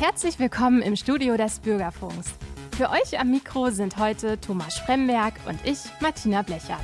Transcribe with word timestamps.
Herzlich 0.00 0.38
willkommen 0.38 0.82
im 0.82 0.96
Studio 0.96 1.36
des 1.36 1.60
Bürgerfunks. 1.60 2.34
Für 2.76 2.90
euch 2.90 3.18
am 3.18 3.30
Mikro 3.30 3.70
sind 3.70 3.96
heute 3.96 4.38
Thomas 4.40 4.76
Spremberg 4.76 5.34
und 5.46 5.58
ich, 5.64 5.78
Martina 6.00 6.42
Blechert. 6.42 6.82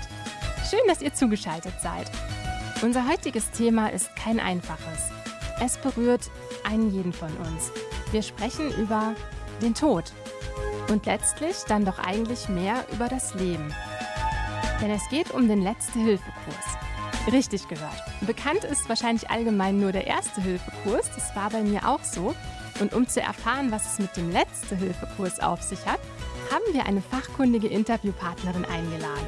Schön, 0.70 0.80
dass 0.86 1.02
ihr 1.02 1.12
zugeschaltet 1.12 1.74
seid. 1.82 2.10
Unser 2.82 3.08
heutiges 3.08 3.50
Thema 3.50 3.88
ist 3.88 4.14
kein 4.14 4.38
einfaches. 4.38 5.10
Es 5.60 5.76
berührt 5.76 6.30
einen 6.64 6.90
jeden 6.92 7.12
von 7.12 7.28
uns. 7.38 7.72
Wir 8.12 8.22
sprechen 8.22 8.72
über 8.80 9.14
den 9.60 9.74
Tod 9.74 10.12
und 10.88 11.04
letztlich 11.04 11.56
dann 11.66 11.84
doch 11.84 11.98
eigentlich 11.98 12.48
mehr 12.48 12.86
über 12.92 13.08
das 13.08 13.34
Leben. 13.34 13.74
Denn 14.80 14.90
es 14.90 15.06
geht 15.10 15.32
um 15.32 15.48
den 15.48 15.62
Letzte-Hilfe-Kurs. 15.62 17.32
Richtig 17.32 17.68
gehört. 17.68 18.02
Bekannt 18.22 18.64
ist 18.64 18.88
wahrscheinlich 18.88 19.30
allgemein 19.30 19.78
nur 19.78 19.92
der 19.92 20.06
Erste-Hilfe-Kurs. 20.06 21.10
Das 21.14 21.36
war 21.36 21.50
bei 21.50 21.62
mir 21.62 21.86
auch 21.86 22.02
so. 22.02 22.34
Und 22.80 22.94
um 22.94 23.06
zu 23.06 23.20
erfahren, 23.20 23.70
was 23.70 23.92
es 23.92 23.98
mit 23.98 24.16
dem 24.16 24.30
Letzte-Hilfe-Kurs 24.30 25.40
auf 25.40 25.62
sich 25.62 25.84
hat, 25.86 26.00
haben 26.50 26.74
wir 26.74 26.86
eine 26.86 27.02
fachkundige 27.02 27.68
Interviewpartnerin 27.68 28.64
eingeladen. 28.64 29.26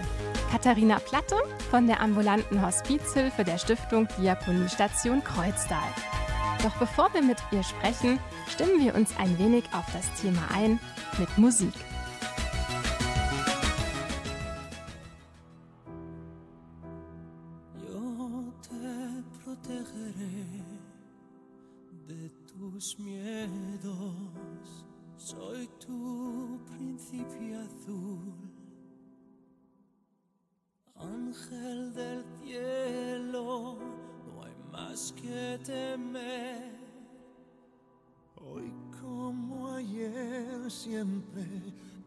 Katharina 0.50 0.98
Platte 0.98 1.36
von 1.70 1.86
der 1.86 2.00
ambulanten 2.00 2.64
Hospizhilfe 2.64 3.44
der 3.44 3.58
Stiftung 3.58 4.08
Diakoniestation 4.18 5.22
Kreuztal. 5.22 5.78
Doch 6.62 6.74
bevor 6.76 7.12
wir 7.14 7.22
mit 7.22 7.38
ihr 7.52 7.62
sprechen, 7.62 8.18
stimmen 8.48 8.84
wir 8.84 8.94
uns 8.94 9.16
ein 9.18 9.38
wenig 9.38 9.64
auf 9.72 9.84
das 9.92 10.20
Thema 10.20 10.42
ein 10.54 10.78
mit 11.18 11.38
Musik. 11.38 11.74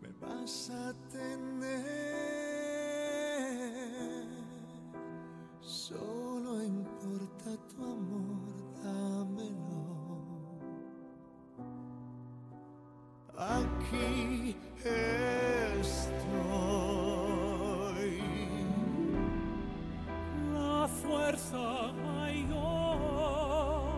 Me 0.06 0.28
vas 0.28 0.70
a 0.70 0.94
tener. 1.12 1.86
Solo 5.62 6.64
importa 6.64 7.58
tu 7.70 7.84
amor, 7.84 8.54
dámelo. 8.84 9.66
aquí 13.38 14.56
estoy. 14.78 16.16
La 20.54 20.88
fuerza 20.88 21.92
mayor 22.04 23.90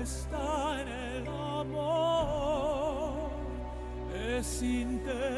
está 0.00 0.82
en 0.82 0.88
el 0.88 1.28
amor, 1.28 3.30
es 4.14 4.62
interior. 4.62 5.35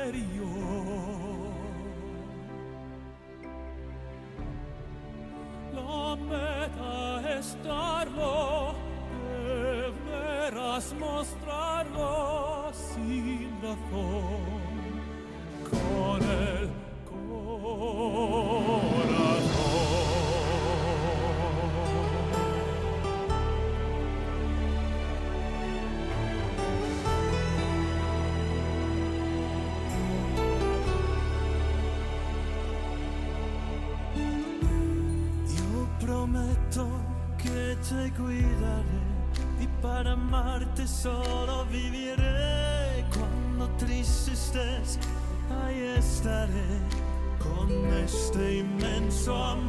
saw 49.28 49.67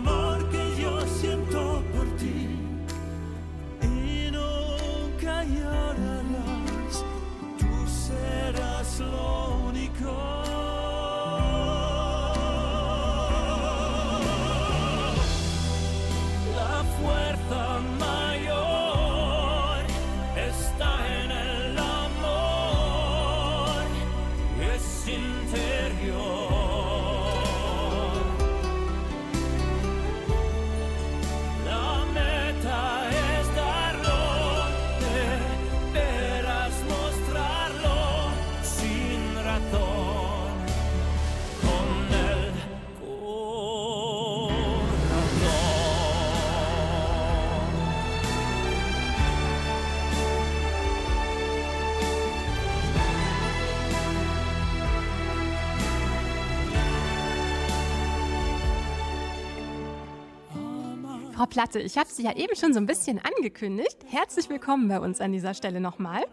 Frau 61.40 61.46
Platte, 61.46 61.80
ich 61.80 61.98
habe 61.98 62.10
Sie 62.10 62.24
ja 62.24 62.36
eben 62.36 62.54
schon 62.58 62.74
so 62.74 62.82
ein 62.82 62.86
bisschen 62.86 63.18
angekündigt. 63.18 63.96
Herzlich 64.06 64.50
willkommen 64.50 64.90
bei 64.90 65.00
uns 65.00 65.22
an 65.22 65.32
dieser 65.32 65.54
Stelle 65.54 65.80
nochmal. 65.80 66.26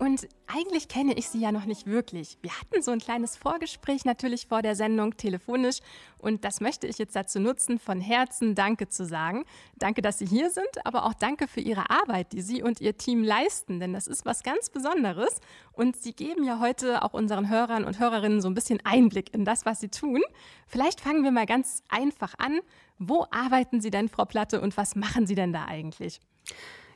Und 0.00 0.28
eigentlich 0.48 0.88
kenne 0.88 1.14
ich 1.14 1.28
Sie 1.28 1.40
ja 1.40 1.52
noch 1.52 1.64
nicht 1.64 1.86
wirklich. 1.86 2.38
Wir 2.42 2.50
hatten 2.52 2.82
so 2.82 2.90
ein 2.90 2.98
kleines 2.98 3.36
Vorgespräch 3.36 4.04
natürlich 4.04 4.46
vor 4.46 4.62
der 4.62 4.74
Sendung 4.74 5.16
telefonisch 5.16 5.78
und 6.18 6.44
das 6.44 6.60
möchte 6.60 6.86
ich 6.86 6.98
jetzt 6.98 7.14
dazu 7.14 7.40
nutzen, 7.40 7.78
von 7.78 8.00
Herzen 8.00 8.54
Danke 8.54 8.88
zu 8.88 9.04
sagen. 9.04 9.44
Danke, 9.76 10.02
dass 10.02 10.18
Sie 10.18 10.26
hier 10.26 10.50
sind, 10.50 10.68
aber 10.84 11.04
auch 11.04 11.14
danke 11.14 11.48
für 11.48 11.60
Ihre 11.60 11.90
Arbeit, 11.90 12.32
die 12.32 12.42
Sie 12.42 12.62
und 12.62 12.80
Ihr 12.80 12.96
Team 12.96 13.22
leisten, 13.22 13.80
denn 13.80 13.92
das 13.92 14.06
ist 14.06 14.24
was 14.24 14.42
ganz 14.42 14.70
Besonderes 14.70 15.40
und 15.72 15.96
Sie 15.96 16.12
geben 16.12 16.44
ja 16.44 16.60
heute 16.60 17.02
auch 17.02 17.12
unseren 17.12 17.48
Hörern 17.48 17.84
und 17.84 17.98
Hörerinnen 17.98 18.40
so 18.40 18.48
ein 18.48 18.54
bisschen 18.54 18.80
Einblick 18.84 19.34
in 19.34 19.44
das, 19.44 19.66
was 19.66 19.80
Sie 19.80 19.88
tun. 19.88 20.20
Vielleicht 20.66 21.00
fangen 21.00 21.24
wir 21.24 21.32
mal 21.32 21.46
ganz 21.46 21.82
einfach 21.88 22.34
an. 22.38 22.60
Wo 22.98 23.26
arbeiten 23.30 23.80
Sie 23.80 23.90
denn, 23.90 24.08
Frau 24.08 24.24
Platte, 24.24 24.60
und 24.60 24.76
was 24.76 24.96
machen 24.96 25.26
Sie 25.26 25.34
denn 25.34 25.52
da 25.52 25.66
eigentlich? 25.66 26.20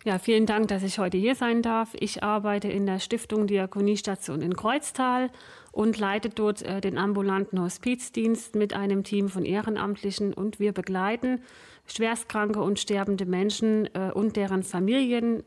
Ja, 0.05 0.19
vielen 0.19 0.47
Dank, 0.47 0.67
dass 0.67 0.83
ich 0.83 0.99
heute 0.99 1.17
hier 1.17 1.37
sein 1.37 1.63
darf. 1.63 1.95
Ich 1.99 2.25
arbeite 2.25 2.67
in 2.67 2.87
der 2.87 2.99
Stiftung 2.99 3.47
Diakoniestation 3.47 4.43
in 4.43 4.57
Kreuztal 4.57 5.31
und 5.71 5.97
leite 5.97 6.29
dort 6.29 6.63
äh, 6.63 6.81
den 6.81 6.99
ambulanten 6.99 7.61
Hospizdienst 7.61 8.57
mit 8.57 8.75
einem 8.75 9.05
Team 9.05 9.29
von 9.29 9.45
Ehrenamtlichen 9.45 10.35
und 10.35 10.59
wir 10.59 10.73
begleiten 10.73 11.41
schwerstkranke 11.87 12.61
und 12.61 12.81
sterbende 12.81 13.27
Menschen 13.27 13.87
äh, 13.95 14.11
und 14.13 14.35
deren 14.35 14.65
Familien 14.65 15.45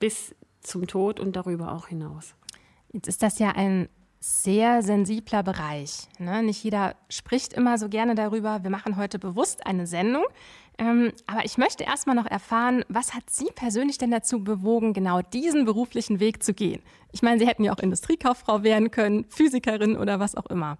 bis 0.00 0.34
zum 0.60 0.88
Tod 0.88 1.20
und 1.20 1.36
darüber 1.36 1.72
auch 1.72 1.86
hinaus. 1.86 2.34
Jetzt 2.92 3.06
ist 3.06 3.22
das 3.22 3.38
ja 3.38 3.50
ein 3.50 3.88
sehr 4.20 4.82
sensibler 4.82 5.42
Bereich. 5.42 6.08
Ne? 6.18 6.42
Nicht 6.42 6.62
jeder 6.62 6.94
spricht 7.08 7.54
immer 7.54 7.78
so 7.78 7.88
gerne 7.88 8.14
darüber. 8.14 8.62
Wir 8.62 8.70
machen 8.70 8.96
heute 8.96 9.18
bewusst 9.18 9.66
eine 9.66 9.86
Sendung. 9.86 10.24
Ähm, 10.78 11.12
aber 11.26 11.44
ich 11.44 11.58
möchte 11.58 11.84
erstmal 11.84 12.16
noch 12.16 12.26
erfahren, 12.26 12.84
was 12.88 13.14
hat 13.14 13.28
Sie 13.28 13.48
persönlich 13.54 13.98
denn 13.98 14.10
dazu 14.10 14.44
bewogen, 14.44 14.92
genau 14.92 15.20
diesen 15.22 15.64
beruflichen 15.64 16.20
Weg 16.20 16.42
zu 16.42 16.54
gehen? 16.54 16.82
Ich 17.12 17.22
meine, 17.22 17.38
Sie 17.38 17.46
hätten 17.46 17.64
ja 17.64 17.72
auch 17.72 17.78
Industriekauffrau 17.78 18.62
werden 18.62 18.90
können, 18.90 19.24
Physikerin 19.28 19.96
oder 19.96 20.20
was 20.20 20.34
auch 20.34 20.46
immer. 20.46 20.78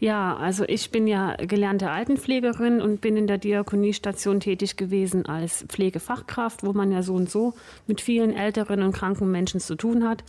Ja, 0.00 0.36
also 0.36 0.64
ich 0.68 0.92
bin 0.92 1.08
ja 1.08 1.34
gelernte 1.34 1.90
Altenpflegerin 1.90 2.80
und 2.80 3.00
bin 3.00 3.16
in 3.16 3.26
der 3.26 3.38
Diakoniestation 3.38 4.38
tätig 4.38 4.76
gewesen 4.76 5.26
als 5.26 5.64
Pflegefachkraft, 5.66 6.62
wo 6.62 6.72
man 6.72 6.92
ja 6.92 7.02
so 7.02 7.14
und 7.14 7.28
so 7.28 7.54
mit 7.88 8.00
vielen 8.00 8.32
älteren 8.32 8.82
und 8.82 8.92
kranken 8.92 9.28
Menschen 9.30 9.58
zu 9.58 9.74
tun 9.74 10.08
hat. 10.08 10.22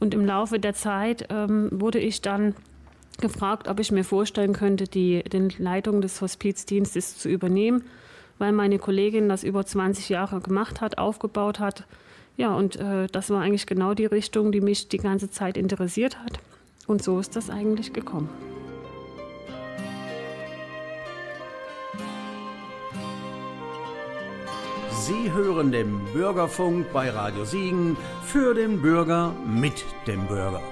Und 0.00 0.12
im 0.12 0.26
Laufe 0.26 0.58
der 0.58 0.74
Zeit 0.74 1.28
ähm, 1.30 1.68
wurde 1.70 2.00
ich 2.00 2.20
dann 2.20 2.56
gefragt, 3.20 3.68
ob 3.68 3.78
ich 3.78 3.92
mir 3.92 4.02
vorstellen 4.02 4.54
könnte, 4.54 4.84
die 4.84 5.22
den 5.22 5.52
Leitung 5.56 6.00
des 6.00 6.20
Hospizdienstes 6.20 7.16
zu 7.16 7.28
übernehmen, 7.28 7.84
weil 8.38 8.50
meine 8.50 8.80
Kollegin 8.80 9.28
das 9.28 9.44
über 9.44 9.64
20 9.64 10.08
Jahre 10.08 10.40
gemacht 10.40 10.80
hat, 10.80 10.98
aufgebaut 10.98 11.60
hat. 11.60 11.84
Ja, 12.36 12.56
und 12.56 12.74
äh, 12.74 13.06
das 13.12 13.30
war 13.30 13.42
eigentlich 13.42 13.66
genau 13.66 13.94
die 13.94 14.06
Richtung, 14.06 14.50
die 14.50 14.60
mich 14.60 14.88
die 14.88 14.98
ganze 14.98 15.30
Zeit 15.30 15.56
interessiert 15.56 16.18
hat. 16.18 16.40
Und 16.88 17.04
so 17.04 17.20
ist 17.20 17.36
das 17.36 17.50
eigentlich 17.50 17.92
gekommen. 17.92 18.51
Sie 25.12 25.30
hören 25.30 25.70
den 25.72 26.00
Bürgerfunk 26.14 26.90
bei 26.90 27.10
Radio 27.10 27.44
Siegen 27.44 27.98
für 28.24 28.54
den 28.54 28.80
Bürger 28.80 29.34
mit 29.46 29.84
dem 30.06 30.26
Bürger. 30.26 30.62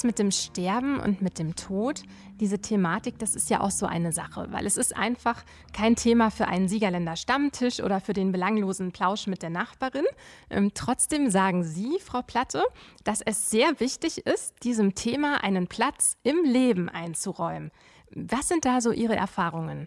Das 0.00 0.06
mit 0.06 0.18
dem 0.18 0.30
Sterben 0.30 0.98
und 0.98 1.20
mit 1.20 1.38
dem 1.38 1.56
Tod, 1.56 2.04
diese 2.40 2.58
Thematik, 2.58 3.18
das 3.18 3.36
ist 3.36 3.50
ja 3.50 3.60
auch 3.60 3.70
so 3.70 3.84
eine 3.84 4.12
Sache, 4.12 4.46
weil 4.50 4.64
es 4.64 4.78
ist 4.78 4.96
einfach 4.96 5.44
kein 5.74 5.94
Thema 5.94 6.30
für 6.30 6.48
einen 6.48 6.68
Siegerländer 6.68 7.16
Stammtisch 7.16 7.82
oder 7.82 8.00
für 8.00 8.14
den 8.14 8.32
belanglosen 8.32 8.92
Plausch 8.92 9.26
mit 9.26 9.42
der 9.42 9.50
Nachbarin. 9.50 10.06
Ähm, 10.48 10.70
trotzdem 10.72 11.28
sagen 11.28 11.64
Sie, 11.64 11.98
Frau 12.02 12.22
Platte, 12.22 12.62
dass 13.04 13.20
es 13.20 13.50
sehr 13.50 13.78
wichtig 13.78 14.24
ist, 14.26 14.54
diesem 14.64 14.94
Thema 14.94 15.44
einen 15.44 15.66
Platz 15.66 16.16
im 16.22 16.44
Leben 16.44 16.88
einzuräumen. 16.88 17.70
Was 18.10 18.48
sind 18.48 18.64
da 18.64 18.80
so 18.80 18.92
Ihre 18.92 19.16
Erfahrungen? 19.16 19.86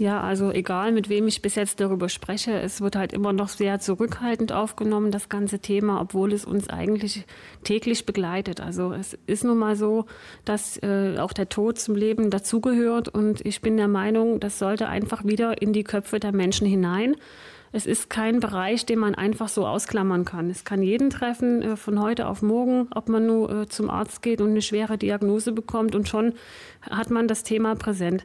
Ja, 0.00 0.22
also 0.22 0.50
egal, 0.50 0.92
mit 0.92 1.10
wem 1.10 1.28
ich 1.28 1.42
bis 1.42 1.56
jetzt 1.56 1.78
darüber 1.78 2.08
spreche, 2.08 2.58
es 2.58 2.80
wird 2.80 2.96
halt 2.96 3.12
immer 3.12 3.34
noch 3.34 3.50
sehr 3.50 3.80
zurückhaltend 3.80 4.50
aufgenommen, 4.50 5.10
das 5.10 5.28
ganze 5.28 5.58
Thema, 5.58 6.00
obwohl 6.00 6.32
es 6.32 6.46
uns 6.46 6.70
eigentlich 6.70 7.26
täglich 7.64 8.06
begleitet. 8.06 8.62
Also 8.62 8.94
es 8.94 9.18
ist 9.26 9.44
nun 9.44 9.58
mal 9.58 9.76
so, 9.76 10.06
dass 10.46 10.78
äh, 10.82 11.18
auch 11.18 11.34
der 11.34 11.50
Tod 11.50 11.78
zum 11.78 11.96
Leben 11.96 12.30
dazugehört 12.30 13.10
und 13.10 13.44
ich 13.44 13.60
bin 13.60 13.76
der 13.76 13.88
Meinung, 13.88 14.40
das 14.40 14.58
sollte 14.58 14.88
einfach 14.88 15.26
wieder 15.26 15.60
in 15.60 15.74
die 15.74 15.84
Köpfe 15.84 16.18
der 16.18 16.32
Menschen 16.32 16.66
hinein. 16.66 17.14
Es 17.70 17.84
ist 17.84 18.08
kein 18.08 18.40
Bereich, 18.40 18.86
den 18.86 19.00
man 19.00 19.14
einfach 19.14 19.50
so 19.50 19.66
ausklammern 19.66 20.24
kann. 20.24 20.48
Es 20.48 20.64
kann 20.64 20.82
jeden 20.82 21.10
treffen, 21.10 21.60
äh, 21.60 21.76
von 21.76 22.00
heute 22.00 22.26
auf 22.26 22.40
morgen, 22.40 22.88
ob 22.94 23.10
man 23.10 23.26
nur 23.26 23.52
äh, 23.52 23.68
zum 23.68 23.90
Arzt 23.90 24.22
geht 24.22 24.40
und 24.40 24.48
eine 24.48 24.62
schwere 24.62 24.96
Diagnose 24.96 25.52
bekommt 25.52 25.94
und 25.94 26.08
schon 26.08 26.32
hat 26.90 27.10
man 27.10 27.28
das 27.28 27.42
Thema 27.42 27.74
präsent. 27.74 28.24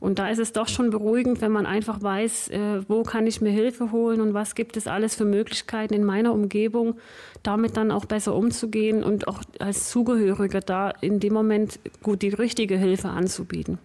Und 0.00 0.18
da 0.18 0.30
ist 0.30 0.38
es 0.38 0.52
doch 0.52 0.66
schon 0.66 0.90
beruhigend, 0.90 1.42
wenn 1.42 1.52
man 1.52 1.66
einfach 1.66 2.02
weiß, 2.02 2.48
äh, 2.48 2.82
wo 2.88 3.02
kann 3.02 3.26
ich 3.26 3.40
mir 3.40 3.50
Hilfe 3.50 3.92
holen 3.92 4.20
und 4.20 4.34
was 4.34 4.54
gibt 4.54 4.76
es 4.76 4.86
alles 4.86 5.14
für 5.14 5.26
Möglichkeiten 5.26 5.94
in 5.94 6.04
meiner 6.04 6.32
Umgebung, 6.32 6.96
damit 7.42 7.76
dann 7.76 7.90
auch 7.90 8.06
besser 8.06 8.34
umzugehen 8.34 9.04
und 9.04 9.28
auch 9.28 9.42
als 9.58 9.90
Zugehöriger 9.90 10.60
da 10.60 10.90
in 10.90 11.20
dem 11.20 11.34
Moment 11.34 11.78
gut 12.02 12.22
die 12.22 12.30
richtige 12.30 12.76
Hilfe 12.76 13.10
anzubieten. 13.10 13.78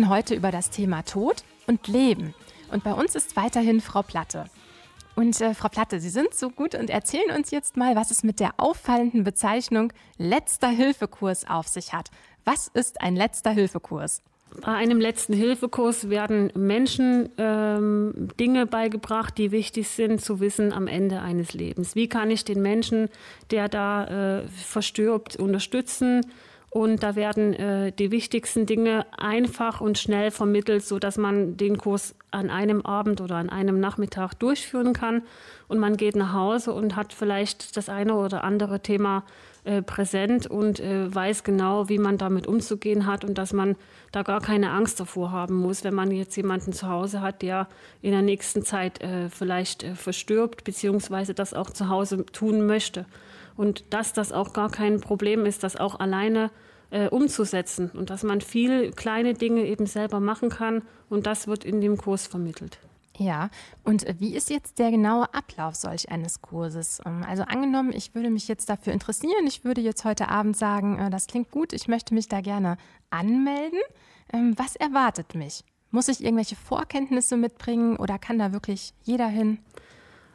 Sprechen 0.00 0.08
heute 0.08 0.34
über 0.34 0.50
das 0.50 0.70
Thema 0.70 1.02
Tod 1.02 1.44
und 1.66 1.86
Leben. 1.86 2.34
Und 2.72 2.84
bei 2.84 2.94
uns 2.94 3.14
ist 3.14 3.36
weiterhin 3.36 3.82
Frau 3.82 4.02
Platte. 4.02 4.46
Und 5.14 5.38
äh, 5.42 5.52
Frau 5.52 5.68
Platte, 5.68 6.00
Sie 6.00 6.08
sind 6.08 6.32
so 6.32 6.48
gut 6.48 6.74
und 6.74 6.88
erzählen 6.88 7.36
uns 7.36 7.50
jetzt 7.50 7.76
mal, 7.76 7.96
was 7.96 8.10
es 8.10 8.22
mit 8.22 8.40
der 8.40 8.54
auffallenden 8.56 9.24
Bezeichnung 9.24 9.92
letzter 10.16 10.68
Hilfekurs 10.68 11.46
auf 11.46 11.68
sich 11.68 11.92
hat. 11.92 12.10
Was 12.46 12.68
ist 12.68 13.02
ein 13.02 13.14
letzter 13.14 13.50
Hilfekurs? 13.50 14.22
Bei 14.62 14.72
einem 14.72 15.00
letzten 15.00 15.34
Hilfekurs 15.34 16.08
werden 16.08 16.50
Menschen 16.54 17.28
ähm, 17.36 18.28
Dinge 18.40 18.66
beigebracht, 18.66 19.36
die 19.36 19.52
wichtig 19.52 19.88
sind 19.88 20.22
zu 20.22 20.40
wissen 20.40 20.72
am 20.72 20.86
Ende 20.86 21.20
eines 21.20 21.52
Lebens. 21.52 21.94
Wie 21.94 22.08
kann 22.08 22.30
ich 22.30 22.44
den 22.44 22.62
Menschen, 22.62 23.10
der 23.50 23.68
da 23.68 24.38
äh, 24.38 24.48
verstirbt, 24.48 25.36
unterstützen? 25.36 26.22
Und 26.72 27.02
da 27.02 27.16
werden 27.16 27.52
äh, 27.52 27.90
die 27.90 28.12
wichtigsten 28.12 28.64
Dinge 28.64 29.04
einfach 29.18 29.80
und 29.80 29.98
schnell 29.98 30.30
vermittelt, 30.30 30.84
sodass 30.84 31.18
man 31.18 31.56
den 31.56 31.78
Kurs 31.78 32.14
an 32.30 32.48
einem 32.48 32.82
Abend 32.82 33.20
oder 33.20 33.34
an 33.36 33.50
einem 33.50 33.80
Nachmittag 33.80 34.34
durchführen 34.34 34.92
kann. 34.92 35.22
Und 35.66 35.80
man 35.80 35.96
geht 35.96 36.14
nach 36.14 36.32
Hause 36.32 36.72
und 36.72 36.94
hat 36.94 37.12
vielleicht 37.12 37.76
das 37.76 37.88
eine 37.88 38.14
oder 38.14 38.44
andere 38.44 38.78
Thema 38.80 39.24
äh, 39.64 39.82
präsent 39.82 40.46
und 40.46 40.78
äh, 40.78 41.12
weiß 41.12 41.42
genau, 41.42 41.88
wie 41.88 41.98
man 41.98 42.18
damit 42.18 42.46
umzugehen 42.46 43.04
hat 43.04 43.24
und 43.24 43.36
dass 43.36 43.52
man 43.52 43.74
da 44.12 44.22
gar 44.22 44.40
keine 44.40 44.70
Angst 44.70 45.00
davor 45.00 45.32
haben 45.32 45.56
muss, 45.56 45.82
wenn 45.82 45.94
man 45.94 46.12
jetzt 46.12 46.36
jemanden 46.36 46.72
zu 46.72 46.88
Hause 46.88 47.20
hat, 47.20 47.42
der 47.42 47.66
in 48.00 48.12
der 48.12 48.22
nächsten 48.22 48.64
Zeit 48.64 49.02
äh, 49.02 49.28
vielleicht 49.28 49.82
äh, 49.82 49.96
verstirbt, 49.96 50.62
beziehungsweise 50.62 51.34
das 51.34 51.52
auch 51.52 51.70
zu 51.70 51.88
Hause 51.88 52.24
tun 52.26 52.64
möchte 52.64 53.06
und 53.60 53.92
dass 53.92 54.14
das 54.14 54.32
auch 54.32 54.54
gar 54.54 54.70
kein 54.70 55.00
Problem 55.00 55.44
ist, 55.44 55.62
das 55.62 55.76
auch 55.76 56.00
alleine 56.00 56.50
äh, 56.88 57.08
umzusetzen 57.08 57.90
und 57.90 58.08
dass 58.08 58.22
man 58.22 58.40
viel 58.40 58.90
kleine 58.90 59.34
Dinge 59.34 59.66
eben 59.66 59.84
selber 59.84 60.18
machen 60.18 60.48
kann 60.48 60.80
und 61.10 61.26
das 61.26 61.46
wird 61.46 61.66
in 61.66 61.82
dem 61.82 61.98
Kurs 61.98 62.26
vermittelt. 62.26 62.78
Ja, 63.18 63.50
und 63.84 64.06
wie 64.18 64.34
ist 64.34 64.48
jetzt 64.48 64.78
der 64.78 64.90
genaue 64.90 65.34
Ablauf 65.34 65.74
solch 65.74 66.10
eines 66.10 66.40
Kurses? 66.40 67.02
Ähm, 67.04 67.22
also 67.28 67.42
angenommen, 67.42 67.92
ich 67.92 68.14
würde 68.14 68.30
mich 68.30 68.48
jetzt 68.48 68.70
dafür 68.70 68.94
interessieren, 68.94 69.46
ich 69.46 69.62
würde 69.62 69.82
jetzt 69.82 70.06
heute 70.06 70.30
Abend 70.30 70.56
sagen, 70.56 70.98
äh, 70.98 71.10
das 71.10 71.26
klingt 71.26 71.50
gut, 71.50 71.74
ich 71.74 71.86
möchte 71.86 72.14
mich 72.14 72.28
da 72.28 72.40
gerne 72.40 72.78
anmelden. 73.10 73.80
Ähm, 74.32 74.54
was 74.56 74.74
erwartet 74.74 75.34
mich? 75.34 75.64
Muss 75.90 76.08
ich 76.08 76.24
irgendwelche 76.24 76.56
Vorkenntnisse 76.56 77.36
mitbringen 77.36 77.96
oder 77.96 78.18
kann 78.18 78.38
da 78.38 78.54
wirklich 78.54 78.94
jeder 79.02 79.26
hin? 79.28 79.58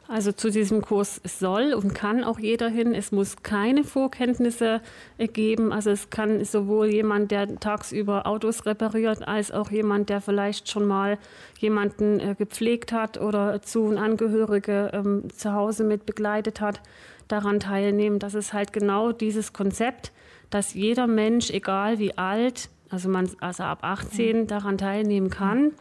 Also 0.08 0.32
zu 0.32 0.52
diesem 0.52 0.82
Kurs 0.82 1.20
soll 1.24 1.74
und 1.74 1.96
kann 1.96 2.24
auch 2.24 2.38
jeder 2.38 2.70
hin. 2.70 2.94
Es 2.94 3.12
muss 3.12 3.38
keine 3.42 3.84
Vorkenntnisse 3.84 4.82
geben. 5.18 5.74
Also 5.74 5.90
es 5.90 6.12
kann 6.12 6.46
sowohl 6.46 6.88
jemand, 6.88 7.32
der 7.32 7.60
tagsüber 7.60 8.28
Autos 8.28 8.68
repariert, 8.68 9.28
als 9.28 9.52
auch 9.52 9.72
jemand, 9.72 10.10
der 10.10 10.22
vielleicht 10.22 10.70
schon 10.70 10.86
mal 10.86 11.18
jemanden 11.60 12.20
äh, 12.20 12.36
gepflegt 12.38 12.92
hat 12.92 13.20
oder 13.20 13.62
zu 13.64 13.84
und 13.84 13.98
Angehörige 13.98 14.92
ähm, 14.94 15.24
zu 15.36 15.54
Hause 15.54 15.84
mit 15.84 16.06
begleitet 16.06 16.62
hat, 16.62 16.82
daran 17.28 17.60
teilnehmen. 17.60 18.20
Das 18.20 18.36
ist 18.36 18.54
halt 18.54 18.74
genau 18.74 19.12
dieses 19.12 19.54
Konzept, 19.54 20.12
dass 20.52 20.76
jeder 20.76 21.08
Mensch, 21.08 21.50
egal 21.50 21.98
wie 21.98 22.16
alt, 22.16 22.70
also 22.92 23.10
man 23.10 23.28
also 23.40 23.64
ab 23.64 23.80
18 23.82 24.46
daran 24.46 24.78
teilnehmen 24.78 25.32
kann 25.32 25.72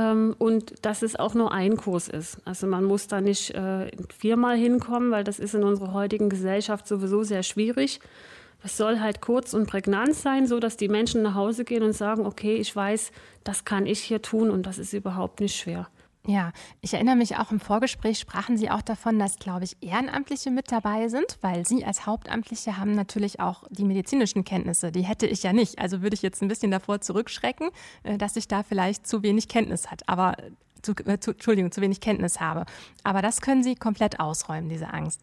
ähm, 0.00 0.34
und 0.38 0.84
dass 0.84 1.02
es 1.02 1.16
auch 1.16 1.34
nur 1.34 1.52
ein 1.52 1.76
Kurs 1.76 2.08
ist. 2.08 2.38
Also 2.44 2.66
man 2.66 2.84
muss 2.84 3.06
da 3.06 3.20
nicht 3.20 3.50
äh, 3.54 3.90
viermal 4.16 4.56
hinkommen, 4.56 5.10
weil 5.10 5.24
das 5.24 5.38
ist 5.38 5.54
in 5.54 5.62
unserer 5.62 5.92
heutigen 5.92 6.28
Gesellschaft 6.28 6.86
sowieso 6.86 7.22
sehr 7.22 7.42
schwierig. 7.42 8.00
Es 8.62 8.76
soll 8.76 9.00
halt 9.00 9.20
kurz 9.20 9.54
und 9.54 9.66
prägnant 9.66 10.14
sein, 10.14 10.46
so 10.46 10.60
dass 10.60 10.76
die 10.76 10.88
Menschen 10.88 11.22
nach 11.22 11.34
Hause 11.34 11.64
gehen 11.64 11.82
und 11.82 11.92
sagen, 11.92 12.26
okay, 12.26 12.56
ich 12.56 12.74
weiß, 12.74 13.10
das 13.42 13.64
kann 13.64 13.86
ich 13.86 14.00
hier 14.00 14.20
tun 14.20 14.50
und 14.50 14.66
das 14.66 14.78
ist 14.78 14.92
überhaupt 14.92 15.40
nicht 15.40 15.56
schwer. 15.56 15.88
Ja, 16.26 16.52
ich 16.82 16.92
erinnere 16.92 17.16
mich 17.16 17.36
auch 17.36 17.50
im 17.50 17.60
Vorgespräch 17.60 18.18
sprachen 18.18 18.58
Sie 18.58 18.70
auch 18.70 18.82
davon, 18.82 19.18
dass, 19.18 19.38
glaube 19.38 19.64
ich, 19.64 19.76
Ehrenamtliche 19.80 20.50
mit 20.50 20.70
dabei 20.70 21.08
sind, 21.08 21.38
weil 21.40 21.66
Sie 21.66 21.84
als 21.84 22.04
Hauptamtliche 22.04 22.76
haben 22.76 22.94
natürlich 22.94 23.40
auch 23.40 23.64
die 23.70 23.84
medizinischen 23.84 24.44
Kenntnisse. 24.44 24.92
Die 24.92 25.02
hätte 25.02 25.26
ich 25.26 25.42
ja 25.42 25.54
nicht. 25.54 25.78
Also 25.78 26.02
würde 26.02 26.14
ich 26.14 26.22
jetzt 26.22 26.42
ein 26.42 26.48
bisschen 26.48 26.70
davor 26.70 27.00
zurückschrecken, 27.00 27.70
äh, 28.02 28.18
dass 28.18 28.36
ich 28.36 28.48
da 28.48 28.62
vielleicht 28.62 29.06
zu 29.06 29.22
wenig 29.22 29.48
Kenntnis 29.48 29.90
hat. 29.90 30.06
Aber 30.08 30.36
zu, 30.82 30.92
äh, 31.06 31.18
zu, 31.18 31.30
Entschuldigung, 31.32 31.72
zu 31.72 31.80
wenig 31.80 32.00
Kenntnis 32.00 32.38
habe. 32.38 32.66
Aber 33.02 33.22
das 33.22 33.40
können 33.40 33.62
Sie 33.62 33.74
komplett 33.74 34.20
ausräumen, 34.20 34.68
diese 34.68 34.92
Angst. 34.92 35.22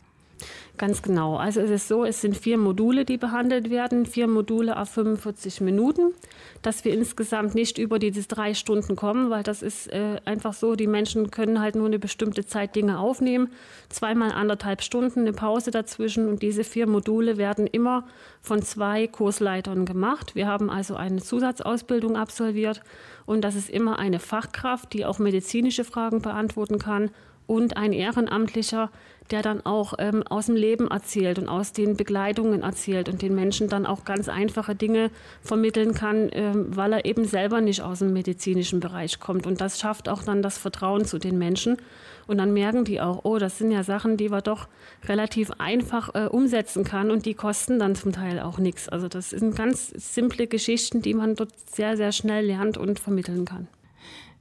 Ganz 0.77 1.01
genau. 1.01 1.37
Also 1.37 1.61
es 1.61 1.71
ist 1.71 1.87
so, 1.87 2.05
es 2.05 2.21
sind 2.21 2.37
vier 2.37 2.57
Module, 2.57 3.03
die 3.03 3.17
behandelt 3.17 3.71
werden, 3.71 4.05
vier 4.05 4.27
Module 4.27 4.79
auf 4.79 4.89
45 4.89 5.61
Minuten, 5.61 6.13
dass 6.61 6.85
wir 6.85 6.93
insgesamt 6.93 7.55
nicht 7.55 7.79
über 7.79 7.97
diese 7.97 8.21
drei 8.27 8.53
Stunden 8.53 8.95
kommen, 8.95 9.31
weil 9.31 9.41
das 9.41 9.63
ist 9.63 9.91
äh, 9.91 10.17
einfach 10.25 10.53
so, 10.53 10.75
die 10.75 10.85
Menschen 10.85 11.31
können 11.31 11.59
halt 11.59 11.75
nur 11.75 11.87
eine 11.87 11.97
bestimmte 11.97 12.45
Zeit 12.45 12.75
Dinge 12.75 12.99
aufnehmen, 12.99 13.49
zweimal 13.89 14.31
anderthalb 14.31 14.83
Stunden, 14.83 15.21
eine 15.21 15.33
Pause 15.33 15.71
dazwischen. 15.71 16.27
Und 16.29 16.43
diese 16.43 16.63
vier 16.63 16.85
Module 16.85 17.37
werden 17.37 17.65
immer 17.65 18.05
von 18.41 18.61
zwei 18.61 19.07
Kursleitern 19.07 19.85
gemacht. 19.85 20.35
Wir 20.35 20.47
haben 20.47 20.69
also 20.69 20.95
eine 20.95 21.21
Zusatzausbildung 21.21 22.17
absolviert. 22.17 22.81
Und 23.25 23.41
das 23.41 23.55
ist 23.55 23.69
immer 23.69 23.97
eine 23.97 24.19
Fachkraft, 24.19 24.93
die 24.93 25.05
auch 25.05 25.17
medizinische 25.17 25.83
Fragen 25.83 26.21
beantworten 26.21 26.77
kann. 26.77 27.09
Und 27.47 27.77
ein 27.77 27.93
Ehrenamtlicher, 27.93 28.91
der 29.31 29.41
dann 29.41 29.65
auch 29.65 29.93
ähm, 29.99 30.23
aus 30.23 30.47
dem 30.47 30.55
Leben 30.55 30.87
erzählt 30.89 31.39
und 31.39 31.49
aus 31.49 31.73
den 31.73 31.95
Begleitungen 31.95 32.61
erzählt 32.61 33.09
und 33.09 33.21
den 33.21 33.35
Menschen 33.35 33.69
dann 33.69 33.85
auch 33.85 34.05
ganz 34.05 34.29
einfache 34.29 34.75
Dinge 34.75 35.11
vermitteln 35.41 35.93
kann, 35.93 36.29
ähm, 36.31 36.75
weil 36.75 36.93
er 36.93 37.05
eben 37.05 37.25
selber 37.25 37.61
nicht 37.61 37.81
aus 37.81 37.99
dem 37.99 38.13
medizinischen 38.13 38.79
Bereich 38.79 39.19
kommt. 39.19 39.45
Und 39.45 39.61
das 39.61 39.79
schafft 39.79 40.09
auch 40.09 40.23
dann 40.23 40.41
das 40.41 40.57
Vertrauen 40.57 41.05
zu 41.05 41.17
den 41.17 41.37
Menschen. 41.37 41.77
Und 42.27 42.39
dann 42.39 42.53
merken 42.53 42.83
die 42.83 42.99
auch, 42.99 43.21
oh, 43.23 43.37
das 43.37 43.57
sind 43.57 43.71
ja 43.71 43.83
Sachen, 43.83 44.17
die 44.17 44.29
man 44.29 44.43
doch 44.43 44.67
relativ 45.05 45.51
einfach 45.59 46.13
äh, 46.13 46.27
umsetzen 46.27 46.83
kann 46.83 47.11
und 47.11 47.25
die 47.25 47.33
kosten 47.33 47.79
dann 47.79 47.95
zum 47.95 48.11
Teil 48.11 48.39
auch 48.39 48.57
nichts. 48.57 48.89
Also 48.89 49.07
das 49.07 49.29
sind 49.29 49.55
ganz 49.55 49.89
simple 49.95 50.47
Geschichten, 50.47 51.01
die 51.01 51.13
man 51.13 51.35
dort 51.35 51.51
sehr, 51.69 51.95
sehr 51.95 52.11
schnell 52.11 52.45
lernt 52.45 52.77
und 52.77 52.99
vermitteln 52.99 53.45
kann. 53.45 53.67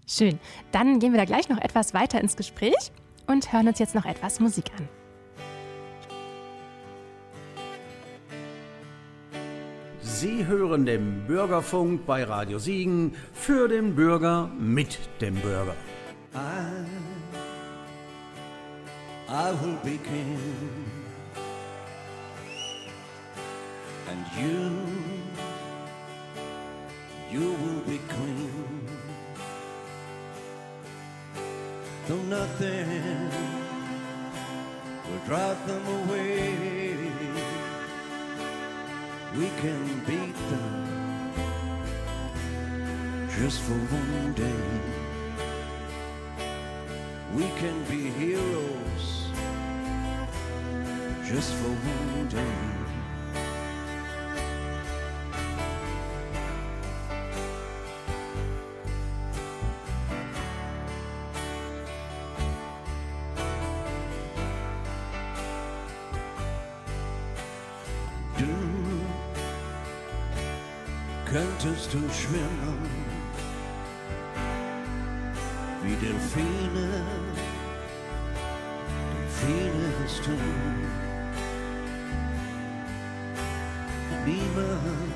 Schön. 0.09 0.39
Dann 0.73 0.99
gehen 0.99 1.13
wir 1.13 1.19
da 1.19 1.25
gleich 1.25 1.49
noch 1.49 1.59
etwas 1.59 1.95
weiter 1.95 2.21
ins 2.21 2.37
Gespräch 2.37 2.93
und 3.27 3.53
hören 3.53 3.69
uns 3.69 3.79
jetzt 3.79 3.95
noch 3.95 4.05
etwas 4.05 4.41
Musik 4.41 4.71
an. 4.79 4.89
Sie 10.01 10.47
hören 10.47 10.87
den 10.87 11.27
Bürgerfunk 11.27 12.07
bei 12.07 12.25
Radio 12.25 12.59
Siegen 12.59 13.15
für 13.33 13.69
den 13.69 13.95
Bürger 13.95 14.51
mit 14.59 14.99
dem 15.21 15.35
Bürger. 15.35 15.75
I, 16.35 16.87
I 19.29 19.53
will 19.63 19.77
be 19.83 19.99
king, 19.99 20.39
and 24.09 24.25
you, 24.39 24.71
you 27.31 27.51
will 27.51 27.83
be 27.87 27.99
queen. 28.09 28.76
Though 32.07 32.23
nothing 32.23 33.31
will 35.09 35.19
drive 35.27 35.67
them 35.67 35.85
away. 35.87 37.11
We 39.35 39.49
can 39.61 40.05
beat 40.07 40.37
them 40.51 41.33
just 43.39 43.61
for 43.61 43.75
one 43.75 44.33
day. 44.35 44.65
We 47.35 47.49
can 47.61 47.83
be 47.91 48.11
heroes 48.11 49.29
just 51.25 51.53
for 51.55 51.71
one 51.71 52.29
day. 52.29 52.76
Könntest 71.37 71.93
du 71.93 71.99
schwimmen 72.19 72.79
wie 75.83 75.95
Delfine, 75.97 77.03
Delfine 79.39 80.05
es 80.07 80.17
tun. 80.23 80.75
Niemand 84.25 85.13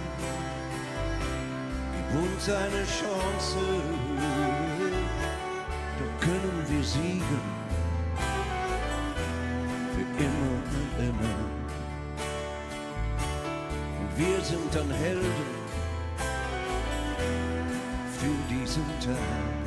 gibt 1.95 2.23
uns 2.23 2.51
eine 2.51 2.85
Chance, 2.85 3.65
doch 5.99 6.27
können 6.27 6.65
wir 6.69 6.85
siegen, 6.85 7.43
für 9.95 10.23
immer 10.23 10.53
und 10.81 10.93
immer. 11.09 11.39
Und 14.01 14.19
wir 14.19 14.45
sind 14.45 14.75
dann 14.75 14.91
Helden 14.91 15.50
diesem 18.71 18.85
Tag. 19.01 19.60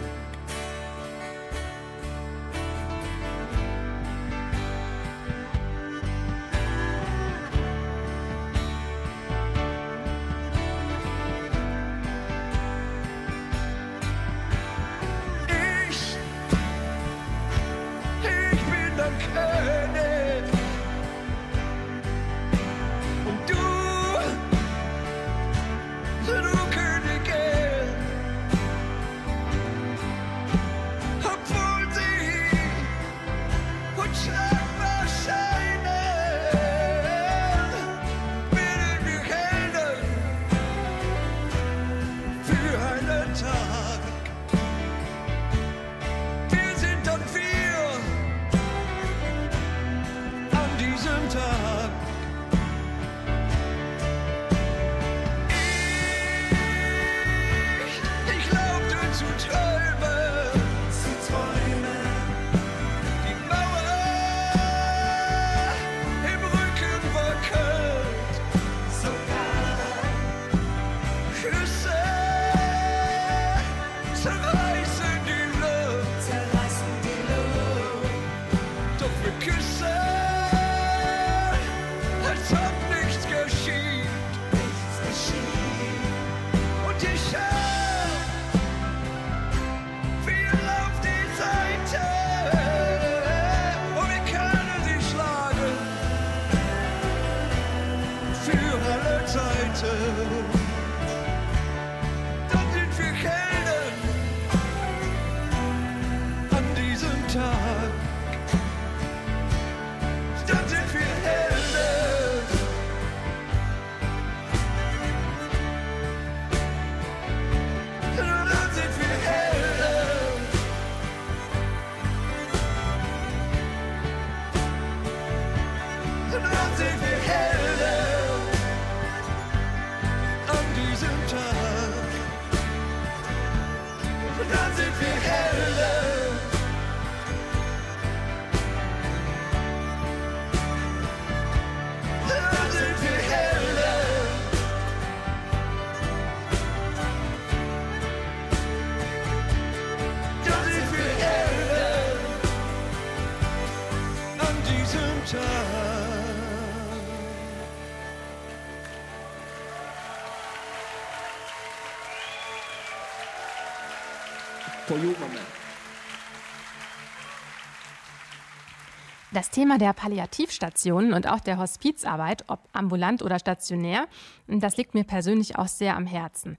Das 169.34 169.50
Thema 169.50 169.80
der 169.80 169.94
Palliativstationen 169.94 171.12
und 171.12 171.28
auch 171.28 171.40
der 171.40 171.58
Hospizarbeit, 171.58 172.44
ob 172.50 172.60
ambulant 172.72 173.24
oder 173.24 173.40
stationär, 173.40 174.08
das 174.48 174.78
liegt 174.78 174.94
mir 174.94 175.06
persönlich 175.06 175.58
auch 175.58 175.68
sehr 175.68 175.98
am 175.98 176.06
Herzen. 176.06 176.58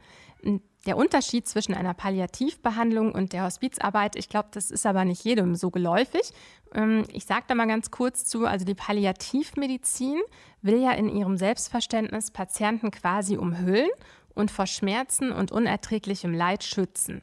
Der 0.84 0.96
Unterschied 0.96 1.46
zwischen 1.46 1.72
einer 1.74 1.94
Palliativbehandlung 1.94 3.12
und 3.12 3.32
der 3.32 3.44
Hospizarbeit, 3.44 4.16
ich 4.16 4.28
glaube, 4.28 4.48
das 4.50 4.72
ist 4.72 4.86
aber 4.86 5.04
nicht 5.04 5.24
jedem 5.24 5.54
so 5.54 5.70
geläufig. 5.70 6.32
Ähm, 6.74 7.04
Ich 7.12 7.26
sage 7.26 7.44
da 7.46 7.54
mal 7.54 7.68
ganz 7.68 7.92
kurz 7.92 8.24
zu, 8.24 8.44
also 8.44 8.64
die 8.64 8.74
Palliativmedizin 8.74 10.20
will 10.60 10.82
ja 10.82 10.90
in 10.90 11.08
ihrem 11.08 11.36
Selbstverständnis 11.36 12.32
Patienten 12.32 12.90
quasi 12.90 13.36
umhüllen 13.36 13.90
und 14.34 14.50
vor 14.50 14.66
Schmerzen 14.66 15.30
und 15.30 15.52
unerträglichem 15.52 16.34
Leid 16.34 16.64
schützen. 16.64 17.22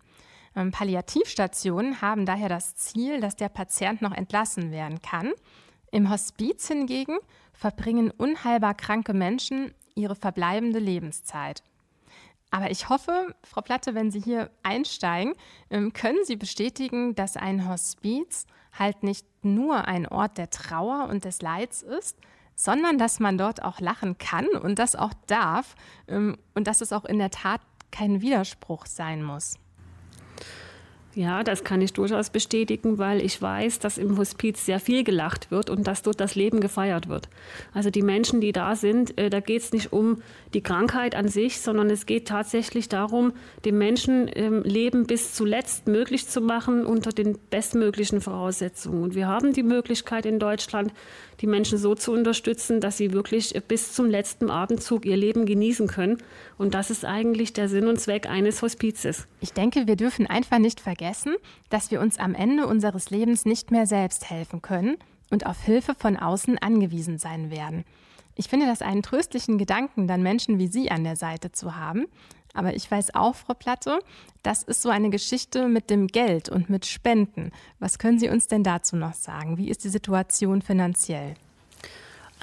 Ähm, 0.55 0.71
Palliativstationen 0.71 2.01
haben 2.01 2.25
daher 2.25 2.49
das 2.49 2.75
Ziel, 2.75 3.21
dass 3.21 3.35
der 3.35 3.49
Patient 3.49 4.01
noch 4.01 4.13
entlassen 4.13 4.71
werden 4.71 5.01
kann. 5.01 5.31
Im 5.91 6.09
Hospiz 6.09 6.67
hingegen 6.67 7.17
verbringen 7.53 8.11
unheilbar 8.11 8.73
kranke 8.73 9.13
Menschen 9.13 9.73
ihre 9.95 10.15
verbleibende 10.15 10.79
Lebenszeit. 10.79 11.63
Aber 12.49 12.69
ich 12.69 12.89
hoffe, 12.89 13.33
Frau 13.43 13.61
Platte, 13.61 13.95
wenn 13.95 14.11
Sie 14.11 14.19
hier 14.19 14.51
einsteigen, 14.61 15.35
ähm, 15.69 15.93
können 15.93 16.19
Sie 16.25 16.35
bestätigen, 16.35 17.15
dass 17.15 17.37
ein 17.37 17.67
Hospiz 17.67 18.45
halt 18.77 19.03
nicht 19.03 19.25
nur 19.43 19.87
ein 19.87 20.07
Ort 20.07 20.37
der 20.37 20.49
Trauer 20.49 21.07
und 21.09 21.23
des 21.23 21.41
Leids 21.41 21.81
ist, 21.81 22.17
sondern 22.55 22.97
dass 22.97 23.19
man 23.19 23.37
dort 23.37 23.63
auch 23.63 23.79
lachen 23.79 24.17
kann 24.17 24.47
und 24.47 24.79
das 24.79 24.95
auch 24.95 25.13
darf 25.27 25.75
ähm, 26.07 26.37
und 26.53 26.67
dass 26.67 26.81
es 26.81 26.93
auch 26.93 27.05
in 27.05 27.17
der 27.17 27.31
Tat 27.31 27.61
kein 27.89 28.21
Widerspruch 28.21 28.85
sein 28.85 29.23
muss. 29.23 29.55
Ja, 31.13 31.43
das 31.43 31.65
kann 31.65 31.81
ich 31.81 31.91
durchaus 31.91 32.29
bestätigen, 32.29 32.97
weil 32.97 33.19
ich 33.19 33.41
weiß, 33.41 33.79
dass 33.79 33.97
im 33.97 34.17
Hospiz 34.17 34.65
sehr 34.65 34.79
viel 34.79 35.03
gelacht 35.03 35.51
wird 35.51 35.69
und 35.69 35.85
dass 35.85 36.03
dort 36.03 36.21
das 36.21 36.35
Leben 36.35 36.61
gefeiert 36.61 37.09
wird. 37.09 37.27
Also 37.73 37.89
die 37.89 38.01
Menschen, 38.01 38.39
die 38.39 38.53
da 38.53 38.77
sind, 38.77 39.17
äh, 39.17 39.29
da 39.29 39.41
geht 39.41 39.61
es 39.61 39.73
nicht 39.73 39.91
um 39.91 40.21
die 40.53 40.61
Krankheit 40.61 41.15
an 41.15 41.27
sich, 41.27 41.59
sondern 41.59 41.89
es 41.89 42.05
geht 42.05 42.29
tatsächlich 42.29 42.87
darum, 42.87 43.33
dem 43.65 43.77
Menschen 43.77 44.29
ähm, 44.33 44.63
Leben 44.63 45.05
bis 45.05 45.33
zuletzt 45.33 45.87
möglich 45.87 46.29
zu 46.29 46.39
machen 46.39 46.85
unter 46.85 47.11
den 47.11 47.37
bestmöglichen 47.49 48.21
Voraussetzungen. 48.21 49.03
Und 49.03 49.13
wir 49.13 49.27
haben 49.27 49.51
die 49.51 49.63
Möglichkeit 49.63 50.25
in 50.25 50.39
Deutschland, 50.39 50.93
die 51.41 51.47
Menschen 51.47 51.77
so 51.77 51.95
zu 51.95 52.11
unterstützen, 52.11 52.81
dass 52.81 52.97
sie 52.97 53.13
wirklich 53.13 53.53
bis 53.67 53.93
zum 53.93 54.09
letzten 54.09 54.49
Atemzug 54.49 55.05
ihr 55.05 55.17
Leben 55.17 55.45
genießen 55.45 55.87
können. 55.87 56.17
Und 56.57 56.73
das 56.73 56.91
ist 56.91 57.03
eigentlich 57.03 57.53
der 57.53 57.67
Sinn 57.67 57.87
und 57.87 57.99
Zweck 57.99 58.27
eines 58.27 58.61
Hospizes. 58.61 59.27
Ich 59.39 59.53
denke, 59.53 59.87
wir 59.87 59.95
dürfen 59.95 60.27
einfach 60.27 60.59
nicht 60.59 60.79
vergessen, 60.79 61.35
dass 61.69 61.89
wir 61.91 61.99
uns 61.99 62.19
am 62.19 62.35
Ende 62.35 62.67
unseres 62.67 63.09
Lebens 63.09 63.45
nicht 63.45 63.71
mehr 63.71 63.87
selbst 63.87 64.29
helfen 64.29 64.61
können 64.61 64.97
und 65.31 65.45
auf 65.45 65.61
Hilfe 65.61 65.95
von 65.97 66.17
außen 66.17 66.59
angewiesen 66.59 67.17
sein 67.17 67.49
werden. 67.49 67.85
Ich 68.35 68.47
finde 68.47 68.65
das 68.65 68.81
einen 68.81 69.01
tröstlichen 69.01 69.57
Gedanken, 69.57 70.07
dann 70.07 70.23
Menschen 70.23 70.57
wie 70.57 70.67
Sie 70.67 70.89
an 70.89 71.03
der 71.03 71.15
Seite 71.15 71.51
zu 71.51 71.75
haben. 71.75 72.05
Aber 72.53 72.75
ich 72.75 72.89
weiß 72.89 73.15
auch, 73.15 73.35
Frau 73.35 73.53
Platte, 73.53 73.99
das 74.43 74.63
ist 74.63 74.81
so 74.81 74.89
eine 74.89 75.09
Geschichte 75.09 75.67
mit 75.67 75.89
dem 75.89 76.07
Geld 76.07 76.49
und 76.49 76.69
mit 76.69 76.85
Spenden. 76.85 77.51
Was 77.79 77.99
können 77.99 78.19
Sie 78.19 78.29
uns 78.29 78.47
denn 78.47 78.63
dazu 78.63 78.95
noch 78.95 79.13
sagen? 79.13 79.57
Wie 79.57 79.69
ist 79.69 79.83
die 79.83 79.89
Situation 79.89 80.61
finanziell? 80.61 81.35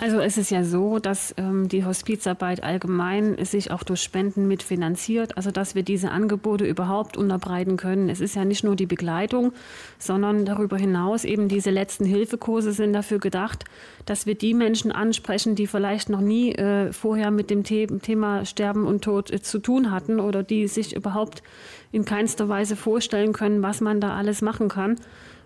Also 0.00 0.20
es 0.20 0.38
ist 0.38 0.52
ja 0.52 0.62
so, 0.62 1.00
dass 1.00 1.34
ähm, 1.38 1.68
die 1.68 1.84
Hospizarbeit 1.84 2.62
allgemein 2.62 3.44
sich 3.44 3.72
auch 3.72 3.82
durch 3.82 4.00
Spenden 4.00 4.46
mitfinanziert, 4.46 5.36
also 5.36 5.50
dass 5.50 5.74
wir 5.74 5.82
diese 5.82 6.12
Angebote 6.12 6.64
überhaupt 6.64 7.16
unterbreiten 7.16 7.76
können. 7.76 8.08
Es 8.08 8.20
ist 8.20 8.36
ja 8.36 8.44
nicht 8.44 8.62
nur 8.62 8.76
die 8.76 8.86
Begleitung, 8.86 9.52
sondern 9.98 10.44
darüber 10.44 10.76
hinaus 10.76 11.24
eben 11.24 11.48
diese 11.48 11.70
letzten 11.70 12.04
Hilfekurse 12.04 12.70
sind 12.70 12.92
dafür 12.92 13.18
gedacht, 13.18 13.64
dass 14.06 14.24
wir 14.24 14.36
die 14.36 14.54
Menschen 14.54 14.92
ansprechen, 14.92 15.56
die 15.56 15.66
vielleicht 15.66 16.10
noch 16.10 16.20
nie 16.20 16.52
äh, 16.52 16.92
vorher 16.92 17.32
mit 17.32 17.50
dem 17.50 17.64
The 17.64 17.88
Thema 18.00 18.44
Sterben 18.44 18.86
und 18.86 19.02
Tod 19.02 19.32
äh, 19.32 19.42
zu 19.42 19.58
tun 19.58 19.90
hatten 19.90 20.20
oder 20.20 20.44
die 20.44 20.68
sich 20.68 20.94
überhaupt 20.94 21.42
in 21.90 22.04
keinster 22.04 22.48
Weise 22.48 22.76
vorstellen 22.76 23.32
können, 23.32 23.64
was 23.64 23.80
man 23.80 24.00
da 24.00 24.16
alles 24.16 24.42
machen 24.42 24.68
kann. 24.68 25.00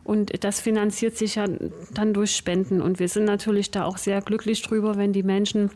Und 0.05 0.45
das 0.45 0.61
finanziert 0.61 1.17
sich 1.17 1.37
ja 1.37 1.47
dann 1.95 2.13
durch 2.13 2.35
Spenden. 2.35 2.81
Und 2.81 2.99
wir 2.99 3.09
sind 3.09 3.25
natürlich 3.25 3.71
da 3.71 3.85
auch 3.85 3.99
sehr 3.99 4.21
glücklich 4.21 4.63
drüber, 4.63 4.97
wenn 4.97 5.13
die 5.13 5.23
Menschen 5.23 5.71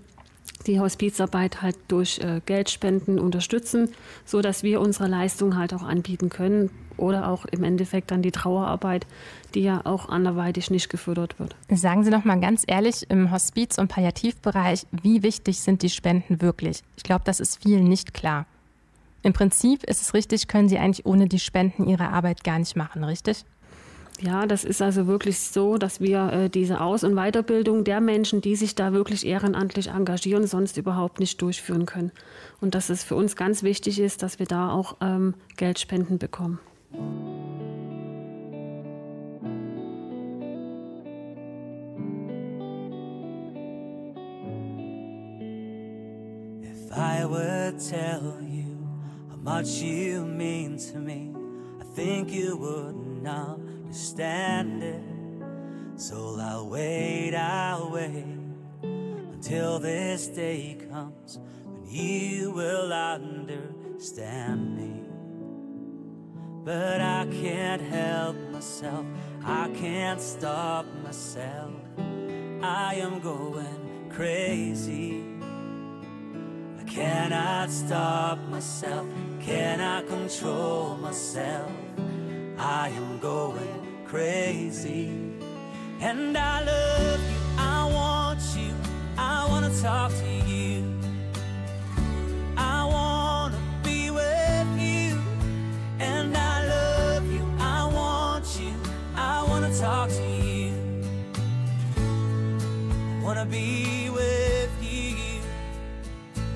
die 0.66 0.80
Hospizarbeit 0.80 1.62
halt 1.62 1.76
durch 1.88 2.18
äh, 2.18 2.40
Geldspenden 2.44 3.18
unterstützen, 3.18 3.90
so 4.24 4.40
dass 4.40 4.62
wir 4.62 4.80
unsere 4.80 5.08
Leistung 5.08 5.56
halt 5.56 5.74
auch 5.74 5.82
anbieten 5.82 6.28
können 6.28 6.70
oder 6.96 7.28
auch 7.28 7.44
im 7.46 7.62
Endeffekt 7.62 8.10
dann 8.10 8.22
die 8.22 8.32
Trauerarbeit, 8.32 9.06
die 9.54 9.60
ja 9.60 9.82
auch 9.84 10.08
anderweitig 10.08 10.70
nicht 10.70 10.88
gefördert 10.88 11.38
wird. 11.38 11.54
Sagen 11.70 12.04
Sie 12.04 12.10
noch 12.10 12.24
mal 12.24 12.40
ganz 12.40 12.64
ehrlich 12.66 13.08
im 13.10 13.30
Hospiz- 13.30 13.78
und 13.78 13.88
Palliativbereich, 13.88 14.86
wie 15.02 15.22
wichtig 15.22 15.60
sind 15.60 15.82
die 15.82 15.90
Spenden 15.90 16.40
wirklich? 16.40 16.82
Ich 16.96 17.02
glaube, 17.02 17.22
das 17.24 17.40
ist 17.40 17.62
vielen 17.62 17.84
nicht 17.84 18.14
klar. 18.14 18.46
Im 19.22 19.32
Prinzip 19.32 19.82
ist 19.84 20.02
es 20.02 20.14
richtig, 20.14 20.46
können 20.46 20.68
Sie 20.68 20.78
eigentlich 20.78 21.04
ohne 21.04 21.26
die 21.26 21.40
Spenden 21.40 21.88
Ihre 21.88 22.10
Arbeit 22.10 22.44
gar 22.44 22.58
nicht 22.58 22.76
machen, 22.76 23.02
richtig? 23.04 23.44
Ja, 24.20 24.46
das 24.46 24.64
ist 24.64 24.80
also 24.80 25.06
wirklich 25.06 25.38
so, 25.38 25.76
dass 25.76 26.00
wir 26.00 26.32
äh, 26.32 26.48
diese 26.48 26.80
Aus- 26.80 27.04
und 27.04 27.14
Weiterbildung 27.16 27.84
der 27.84 28.00
Menschen, 28.00 28.40
die 28.40 28.56
sich 28.56 28.74
da 28.74 28.92
wirklich 28.92 29.26
ehrenamtlich 29.26 29.88
engagieren, 29.88 30.46
sonst 30.46 30.78
überhaupt 30.78 31.20
nicht 31.20 31.42
durchführen 31.42 31.84
können. 31.84 32.12
Und 32.60 32.74
dass 32.74 32.88
es 32.88 33.04
für 33.04 33.14
uns 33.14 33.36
ganz 33.36 33.62
wichtig 33.62 34.00
ist, 34.00 34.22
dass 34.22 34.38
wir 34.38 34.46
da 34.46 34.70
auch 34.70 34.96
ähm, 35.02 35.34
Geldspenden 35.56 36.18
bekommen. 36.18 36.58
If 46.62 46.90
I 46.96 47.26
would 47.26 47.78
tell 47.78 48.38
you 48.40 48.78
how 49.30 49.36
much 49.42 49.82
you 49.82 50.24
mean 50.24 50.78
to 50.78 50.98
me, 50.98 51.34
I 51.78 51.84
think 51.94 52.30
you 52.30 52.56
would 52.56 53.22
not 53.22 53.75
understand 53.96 54.82
it. 54.82 55.00
So 55.98 56.36
I'll 56.38 56.68
wait, 56.68 57.34
I'll 57.34 57.90
wait 57.90 58.26
until 58.82 59.78
this 59.78 60.26
day 60.26 60.76
comes 60.90 61.38
when 61.64 61.86
you 61.86 62.50
will 62.50 62.92
understand 62.92 64.76
me. 64.76 65.00
But 66.62 67.00
I 67.00 67.26
can't 67.40 67.80
help 67.80 68.36
myself, 68.52 69.06
I 69.42 69.70
can't 69.70 70.20
stop 70.20 70.84
myself. 71.02 71.72
I 72.62 72.96
am 72.96 73.20
going 73.20 74.10
crazy. 74.10 75.24
I 76.78 76.84
cannot 76.84 77.70
stop 77.70 78.38
myself, 78.50 79.06
cannot 79.40 80.06
control 80.06 80.98
myself. 80.98 81.72
I 82.58 82.88
am 82.90 83.18
going 83.20 83.85
crazy. 84.08 85.10
And 86.00 86.36
I 86.36 86.62
love 86.64 87.20
you, 87.20 87.38
I 87.58 87.84
want 87.92 88.40
you, 88.56 88.72
I 89.18 89.46
wanna 89.48 89.70
talk 89.80 90.12
to 90.12 90.50
you. 90.50 90.84
I 92.56 92.84
wanna 92.84 93.60
be 93.82 94.10
with 94.10 94.68
you. 94.78 95.18
And 95.98 96.36
I 96.36 96.66
love 96.66 97.26
you, 97.32 97.44
I 97.58 97.86
want 97.86 98.46
you, 98.60 98.74
I 99.16 99.44
wanna 99.48 99.76
talk 99.76 100.10
to 100.10 100.22
you. 100.24 100.72
I 101.96 103.22
wanna 103.22 103.46
be 103.46 104.10
with 104.10 104.70
you. 104.80 105.16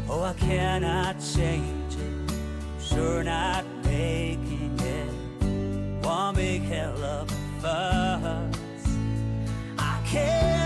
Oh, 0.09 0.23
I 0.23 0.35
cannot 0.35 1.17
change 1.35 1.95
it, 1.95 2.33
sure 2.81 3.25
not 3.25 3.65
making 3.85 4.79
it 4.81 5.11
one 6.05 6.35
big 6.35 6.63
hell 6.63 7.03
of 7.03 7.30
a 7.65 8.21
fuss. 8.21 8.95
I 9.79 10.01
cannot 10.07 10.60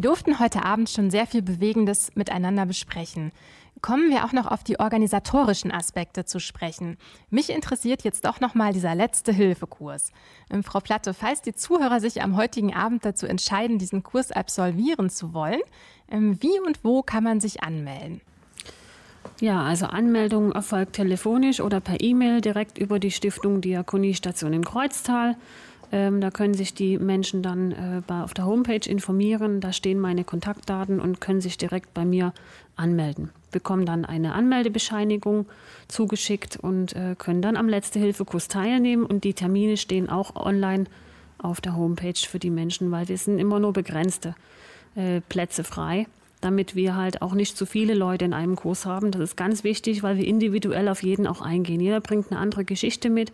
Wir 0.00 0.08
durften 0.08 0.38
heute 0.38 0.64
Abend 0.64 0.88
schon 0.88 1.10
sehr 1.10 1.26
viel 1.26 1.42
Bewegendes 1.42 2.10
miteinander 2.14 2.64
besprechen. 2.64 3.32
Kommen 3.82 4.08
wir 4.08 4.24
auch 4.24 4.32
noch 4.32 4.46
auf 4.46 4.64
die 4.64 4.80
organisatorischen 4.80 5.70
Aspekte 5.70 6.24
zu 6.24 6.40
sprechen. 6.40 6.96
Mich 7.28 7.50
interessiert 7.50 8.02
jetzt 8.02 8.24
doch 8.24 8.40
noch 8.40 8.54
mal 8.54 8.72
dieser 8.72 8.94
letzte 8.94 9.30
Hilfekurs. 9.30 10.12
Ähm, 10.50 10.64
Frau 10.64 10.80
Platte, 10.80 11.12
falls 11.12 11.42
die 11.42 11.52
Zuhörer 11.52 12.00
sich 12.00 12.22
am 12.22 12.34
heutigen 12.34 12.72
Abend 12.72 13.04
dazu 13.04 13.26
entscheiden, 13.26 13.78
diesen 13.78 14.02
Kurs 14.02 14.32
absolvieren 14.32 15.10
zu 15.10 15.34
wollen, 15.34 15.60
ähm, 16.10 16.38
wie 16.40 16.58
und 16.66 16.82
wo 16.82 17.02
kann 17.02 17.22
man 17.22 17.40
sich 17.40 17.62
anmelden? 17.62 18.22
Ja, 19.38 19.62
also 19.62 19.84
Anmeldung 19.84 20.52
erfolgt 20.52 20.94
telefonisch 20.94 21.60
oder 21.60 21.80
per 21.80 22.00
E-Mail 22.00 22.40
direkt 22.40 22.78
über 22.78 22.98
die 22.98 23.10
Stiftung 23.10 23.60
Diakoniestation 23.60 24.54
in 24.54 24.64
Kreuztal. 24.64 25.36
Ähm, 25.92 26.20
da 26.20 26.30
können 26.30 26.54
sich 26.54 26.72
die 26.72 26.98
Menschen 26.98 27.42
dann 27.42 27.72
äh, 27.72 28.12
auf 28.12 28.32
der 28.32 28.46
Homepage 28.46 28.88
informieren. 28.88 29.60
Da 29.60 29.72
stehen 29.72 29.98
meine 29.98 30.24
Kontaktdaten 30.24 31.00
und 31.00 31.20
können 31.20 31.40
sich 31.40 31.58
direkt 31.58 31.92
bei 31.94 32.04
mir 32.04 32.32
anmelden. 32.76 33.30
Bekommen 33.50 33.86
dann 33.86 34.04
eine 34.04 34.34
Anmeldebescheinigung 34.34 35.46
zugeschickt 35.88 36.56
und 36.56 36.94
äh, 36.94 37.16
können 37.18 37.42
dann 37.42 37.56
am 37.56 37.68
Letzte-Hilfe-Kurs 37.68 38.48
teilnehmen. 38.48 39.04
Und 39.04 39.24
die 39.24 39.34
Termine 39.34 39.76
stehen 39.76 40.08
auch 40.08 40.36
online 40.36 40.84
auf 41.38 41.60
der 41.60 41.74
Homepage 41.74 42.14
für 42.14 42.38
die 42.38 42.50
Menschen, 42.50 42.90
weil 42.90 43.08
wir 43.08 43.18
sind 43.18 43.38
immer 43.38 43.58
nur 43.58 43.72
begrenzte 43.72 44.36
äh, 44.94 45.20
Plätze 45.22 45.64
frei. 45.64 46.06
damit 46.40 46.74
wir 46.74 46.96
halt 46.96 47.22
auch 47.22 47.34
nicht 47.34 47.56
zu 47.56 47.66
viele 47.66 47.94
Leute 47.94 48.24
in 48.24 48.32
einem 48.32 48.56
Kurs 48.56 48.86
haben. 48.86 49.10
Das 49.10 49.20
ist 49.20 49.36
ganz 49.36 49.62
wichtig, 49.62 50.02
weil 50.02 50.16
wir 50.16 50.26
individuell 50.26 50.88
auf 50.88 51.02
jeden 51.02 51.26
auch 51.26 51.42
eingehen. 51.42 51.80
Jeder 51.80 52.00
bringt 52.00 52.30
eine 52.30 52.40
andere 52.40 52.64
Geschichte 52.64 53.10
mit. 53.10 53.32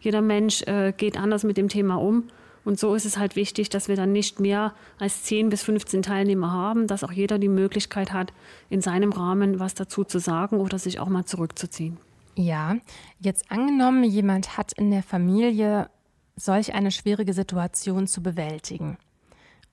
Jeder 0.00 0.20
Mensch 0.20 0.62
äh, 0.62 0.92
geht 0.96 1.16
anders 1.16 1.44
mit 1.44 1.56
dem 1.56 1.68
Thema 1.68 1.96
um. 1.96 2.24
Und 2.64 2.78
so 2.78 2.94
ist 2.94 3.06
es 3.06 3.16
halt 3.16 3.36
wichtig, 3.36 3.70
dass 3.70 3.88
wir 3.88 3.96
dann 3.96 4.12
nicht 4.12 4.38
mehr 4.38 4.74
als 4.98 5.22
10 5.24 5.48
bis 5.48 5.62
15 5.62 6.02
Teilnehmer 6.02 6.52
haben, 6.52 6.86
dass 6.86 7.04
auch 7.04 7.12
jeder 7.12 7.38
die 7.38 7.48
Möglichkeit 7.48 8.12
hat, 8.12 8.32
in 8.68 8.82
seinem 8.82 9.12
Rahmen 9.12 9.58
was 9.58 9.74
dazu 9.74 10.04
zu 10.04 10.18
sagen 10.18 10.60
oder 10.60 10.78
sich 10.78 11.00
auch 11.00 11.08
mal 11.08 11.24
zurückzuziehen. 11.24 11.96
Ja, 12.36 12.76
jetzt 13.18 13.50
angenommen, 13.50 14.04
jemand 14.04 14.56
hat 14.56 14.72
in 14.72 14.90
der 14.90 15.02
Familie 15.02 15.88
solch 16.36 16.74
eine 16.74 16.90
schwierige 16.90 17.32
Situation 17.32 18.06
zu 18.06 18.22
bewältigen. 18.22 18.98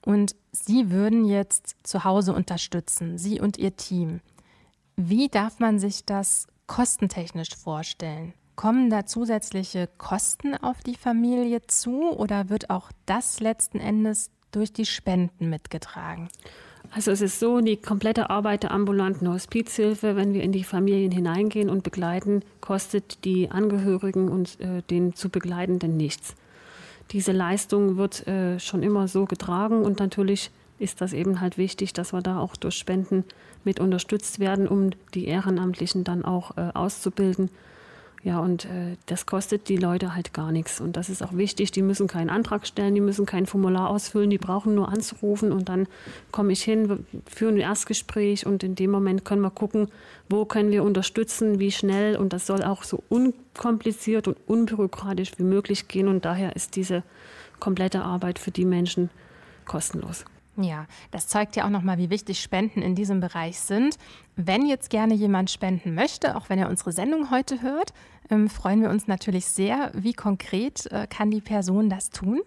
Und 0.06 0.36
Sie 0.52 0.90
würden 0.90 1.26
jetzt 1.26 1.76
zu 1.84 2.04
Hause 2.04 2.34
unterstützen, 2.34 3.18
Sie 3.18 3.40
und 3.40 3.58
Ihr 3.58 3.76
Team. 3.76 4.22
Wie 4.96 5.28
darf 5.28 5.60
man 5.60 5.80
sich 5.80 6.06
das 6.06 6.48
kostentechnisch 6.66 7.56
vorstellen? 7.56 8.34
Kommen 8.58 8.90
da 8.90 9.06
zusätzliche 9.06 9.88
Kosten 10.00 10.56
auf 10.56 10.82
die 10.82 10.96
Familie 10.96 11.62
zu 11.68 12.10
oder 12.10 12.50
wird 12.50 12.72
auch 12.72 12.92
das 13.06 13.40
letzten 13.40 13.80
Endes 13.80 14.32
durch 14.52 14.74
die 14.74 14.88
Spenden 14.88 15.52
mitgetragen? 15.52 16.28
Also 16.90 17.12
es 17.12 17.22
ist 17.22 17.40
so, 17.40 17.62
die 17.62 17.78
komplette 17.78 18.32
Arbeit 18.32 18.64
der 18.64 18.72
ambulanten 18.72 19.32
Hospizhilfe, 19.32 20.16
wenn 20.16 20.34
wir 20.34 20.42
in 20.42 20.52
die 20.52 20.64
Familien 20.64 21.12
hineingehen 21.12 21.70
und 21.70 21.84
begleiten, 21.84 22.42
kostet 22.60 23.24
die 23.26 23.52
Angehörigen 23.52 24.28
und 24.28 24.60
äh, 24.60 24.82
den 24.90 25.14
zu 25.14 25.30
begleitenden 25.30 25.96
nichts. 25.96 26.34
Diese 27.12 27.34
Leistung 27.34 27.98
wird 27.98 28.26
äh, 28.26 28.60
schon 28.60 28.82
immer 28.82 29.08
so 29.08 29.26
getragen 29.26 29.84
und 29.84 30.00
natürlich 30.00 30.50
ist 30.80 31.02
das 31.02 31.14
eben 31.14 31.42
halt 31.42 31.60
wichtig, 31.60 31.94
dass 31.94 32.12
wir 32.12 32.24
da 32.24 32.40
auch 32.40 32.56
durch 32.56 32.74
Spenden 32.74 33.24
mit 33.64 33.80
unterstützt 33.80 34.40
werden, 34.40 34.68
um 34.68 34.90
die 35.14 35.28
Ehrenamtlichen 35.28 36.04
dann 36.04 36.26
auch 36.26 36.58
äh, 36.58 36.72
auszubilden 36.74 37.52
ja, 38.24 38.40
und 38.40 38.66
äh, 38.66 38.98
das 39.06 39.26
kostet 39.26 39.70
die 39.70 39.78
Leute 39.78 40.16
halt 40.16 40.34
gar 40.34 40.52
nichts. 40.52 40.82
Und 40.82 40.98
das 40.98 41.10
ist 41.10 41.24
auch 41.24 41.34
wichtig. 41.34 41.72
Die 41.72 41.82
müssen 41.82 42.08
keinen 42.08 42.30
Antrag 42.30 42.66
stellen, 42.66 42.96
die 42.96 43.02
müssen 43.02 43.26
kein 43.26 43.46
Formular 43.46 43.90
ausfüllen, 43.90 44.30
die 44.30 44.38
brauchen 44.38 44.76
nur 44.76 44.90
anzurufen 44.90 45.52
und 45.52 45.70
dann 45.70 45.88
komme 46.32 46.52
ich 46.52 46.64
hin, 46.64 47.06
führen 47.26 47.56
ein 47.56 47.62
Erstgespräch 47.62 48.46
und 48.46 48.64
in 48.64 48.76
dem 48.76 48.92
Moment 48.92 49.24
können 49.24 49.42
wir 49.42 49.52
gucken, 49.52 49.90
wo 50.30 50.46
können 50.46 50.72
wir 50.72 50.84
unterstützen, 50.84 51.60
wie 51.60 51.72
schnell. 51.72 52.18
Und 52.18 52.34
das 52.34 52.48
soll 52.48 52.64
auch 52.64 52.84
so 52.84 53.04
unkompliziert 53.10 54.28
und 54.28 54.38
unbürokratisch 54.48 55.32
wie 55.38 55.44
möglich 55.44 55.88
gehen. 55.88 56.08
Und 56.08 56.26
daher 56.26 56.56
ist 56.56 56.76
diese 56.76 57.04
komplette 57.60 58.04
Arbeit 58.04 58.40
für 58.40 58.52
die 58.52 58.66
Menschen 58.66 59.10
kostenlos. 59.66 60.26
Ja, 60.60 60.88
das 61.12 61.28
zeugt 61.28 61.56
ja 61.56 61.66
auch 61.66 61.70
nochmal, 61.70 62.00
wie 62.00 62.10
wichtig 62.10 62.42
Spenden 62.42 62.82
in 62.82 62.96
diesem 62.96 63.20
Bereich 63.20 63.60
sind. 63.60 63.98
Wenn 64.36 64.66
jetzt 64.66 64.90
gerne 64.90 65.14
jemand 65.14 65.52
spenden 65.52 65.94
möchte, 65.94 66.36
auch 66.36 66.50
wenn 66.50 66.58
er 66.58 66.70
unsere 66.70 66.92
Sendung 66.92 67.30
heute 67.30 67.62
hört, 67.62 67.94
ähm, 68.32 68.50
freuen 68.50 68.82
wir 68.82 68.90
uns 68.90 69.08
natürlich 69.08 69.46
sehr. 69.46 69.92
Wie 69.94 70.14
konkret 70.14 70.88
äh, 70.92 71.06
kann 71.08 71.30
die 71.30 71.42
Person 71.42 71.90
das 71.90 72.10
tun? 72.10 72.42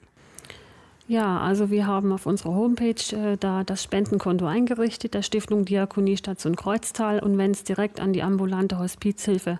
Ja, 1.06 1.40
also 1.40 1.70
wir 1.70 1.86
haben 1.86 2.12
auf 2.12 2.26
unserer 2.26 2.54
Homepage 2.54 3.16
äh, 3.16 3.36
da 3.36 3.64
das 3.64 3.82
Spendenkonto 3.82 4.46
eingerichtet, 4.46 5.14
der 5.14 5.22
Stiftung 5.22 5.64
Diakonie 5.64 6.16
Station 6.16 6.56
Kreuztal. 6.56 7.20
Und 7.20 7.38
wenn 7.38 7.52
es 7.52 7.64
direkt 7.64 8.00
an 8.00 8.12
die 8.12 8.22
ambulante 8.22 8.78
Hospizhilfe 8.78 9.58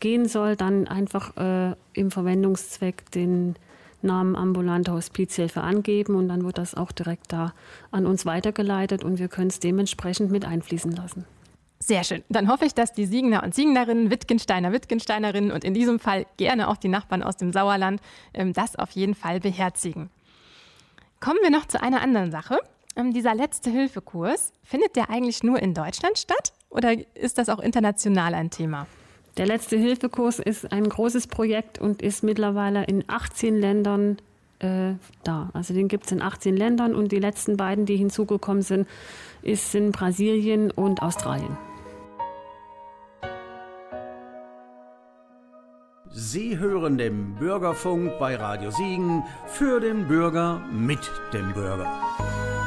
gehen 0.00 0.26
soll, 0.26 0.54
dann 0.54 0.86
einfach 0.86 1.36
äh, 1.36 1.74
im 1.94 2.10
Verwendungszweck 2.10 3.10
den 3.10 3.56
Namen 4.02 4.36
ambulante 4.36 4.92
Hospizhilfe 4.92 5.60
angeben 5.60 6.14
und 6.14 6.28
dann 6.28 6.44
wird 6.44 6.58
das 6.58 6.74
auch 6.74 6.92
direkt 6.92 7.32
da 7.32 7.52
an 7.90 8.06
uns 8.06 8.26
weitergeleitet 8.26 9.04
und 9.04 9.18
wir 9.18 9.28
können 9.28 9.48
es 9.48 9.60
dementsprechend 9.60 10.30
mit 10.30 10.44
einfließen 10.44 10.92
lassen. 10.92 11.24
Sehr 11.80 12.04
schön. 12.04 12.24
Dann 12.28 12.50
hoffe 12.50 12.64
ich, 12.64 12.74
dass 12.74 12.92
die 12.92 13.06
Siegener 13.06 13.42
und 13.44 13.54
Siegenerinnen, 13.54 14.10
Wittgensteiner, 14.10 14.72
Wittgensteinerinnen 14.72 15.52
und 15.52 15.64
in 15.64 15.74
diesem 15.74 16.00
Fall 16.00 16.26
gerne 16.36 16.68
auch 16.68 16.76
die 16.76 16.88
Nachbarn 16.88 17.22
aus 17.22 17.36
dem 17.36 17.52
Sauerland 17.52 18.00
ähm, 18.34 18.52
das 18.52 18.76
auf 18.76 18.90
jeden 18.90 19.14
Fall 19.14 19.40
beherzigen. 19.40 20.10
Kommen 21.20 21.38
wir 21.42 21.50
noch 21.50 21.66
zu 21.66 21.80
einer 21.80 22.00
anderen 22.00 22.30
Sache. 22.30 22.58
Ähm, 22.96 23.12
dieser 23.12 23.34
letzte 23.34 23.70
Hilfekurs, 23.70 24.52
findet 24.64 24.96
der 24.96 25.08
eigentlich 25.08 25.42
nur 25.42 25.60
in 25.60 25.72
Deutschland 25.72 26.18
statt 26.18 26.52
oder 26.68 26.94
ist 27.16 27.38
das 27.38 27.48
auch 27.48 27.60
international 27.60 28.34
ein 28.34 28.50
Thema? 28.50 28.86
Der 29.38 29.46
letzte 29.46 29.76
Hilfekurs 29.76 30.40
ist 30.40 30.72
ein 30.72 30.88
großes 30.88 31.28
Projekt 31.28 31.78
und 31.78 32.02
ist 32.02 32.24
mittlerweile 32.24 32.84
in 32.84 33.04
18 33.06 33.56
Ländern 33.56 34.18
äh, 34.58 34.94
da. 35.22 35.50
Also 35.52 35.74
den 35.74 35.86
gibt 35.86 36.06
es 36.06 36.12
in 36.12 36.20
18 36.20 36.56
Ländern 36.56 36.96
und 36.96 37.12
die 37.12 37.20
letzten 37.20 37.56
beiden, 37.56 37.86
die 37.86 37.96
hinzugekommen 37.96 38.62
sind, 38.62 38.88
ist 39.42 39.72
in 39.76 39.92
Brasilien 39.92 40.72
und 40.72 41.02
Australien. 41.02 41.56
Sie 46.10 46.58
hören 46.58 46.98
den 46.98 47.36
Bürgerfunk 47.36 48.18
bei 48.18 48.34
Radio 48.34 48.72
Siegen 48.72 49.22
für 49.46 49.78
den 49.78 50.08
Bürger 50.08 50.60
mit 50.72 50.98
dem 51.32 51.52
Bürger. 51.52 52.57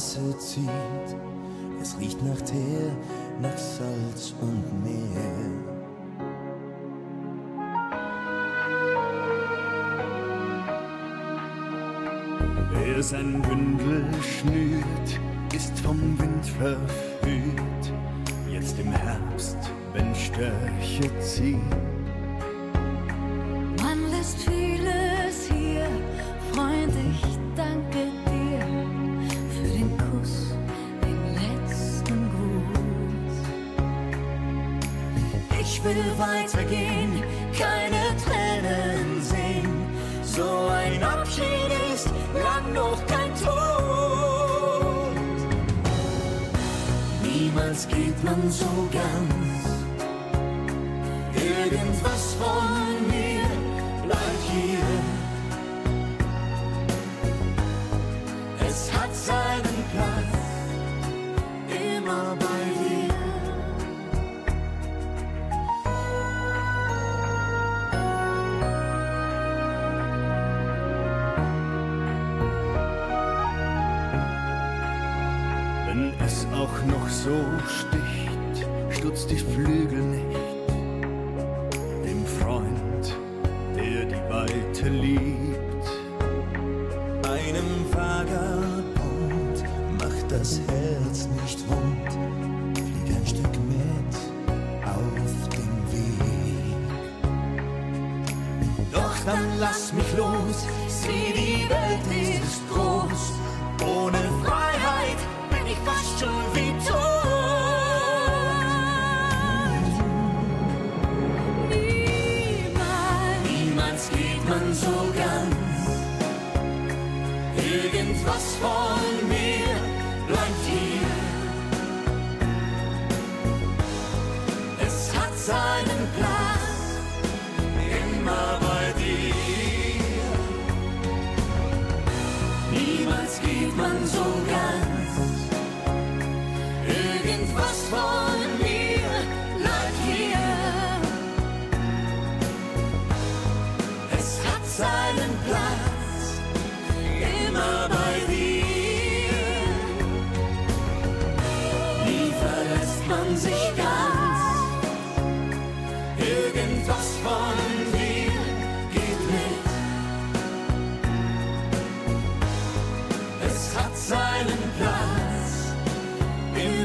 Straße 0.00 0.38
zieht. 0.38 1.16
Es 1.82 1.98
riecht 1.98 2.22
nach 2.22 2.40
Teer, 2.40 2.96
nach 3.42 3.56
Salz 3.58 4.34
und 4.40 4.82
Meer. 4.82 5.50
Wer 12.72 13.02
sein 13.02 13.42
Bündel 13.42 14.06
schnürt, 14.22 15.20
ist 15.54 15.78
vom 15.80 16.18
Wind 16.18 16.46
verführt. 16.46 17.92
Jetzt 18.50 18.78
im 18.78 18.92
Herbst, 18.92 19.58
wenn 19.92 20.14
Störche 20.14 21.20
ziehen 21.20 21.99
will 35.84 36.18
weitergehen, 36.18 37.22
keine 37.56 38.02
Tränen 38.24 39.22
sehen. 39.22 39.70
So 40.24 40.68
ein 40.68 41.02
Abschied 41.02 41.70
ist 41.94 42.08
lang 42.34 42.72
noch 42.74 43.00
kein 43.06 43.32
Tod. 43.44 45.14
Niemals 47.22 47.86
geht 47.88 48.24
man 48.24 48.50
so 48.50 48.88
ganz. 48.92 49.60
Irgendwas 51.34 52.34
von 52.34 52.99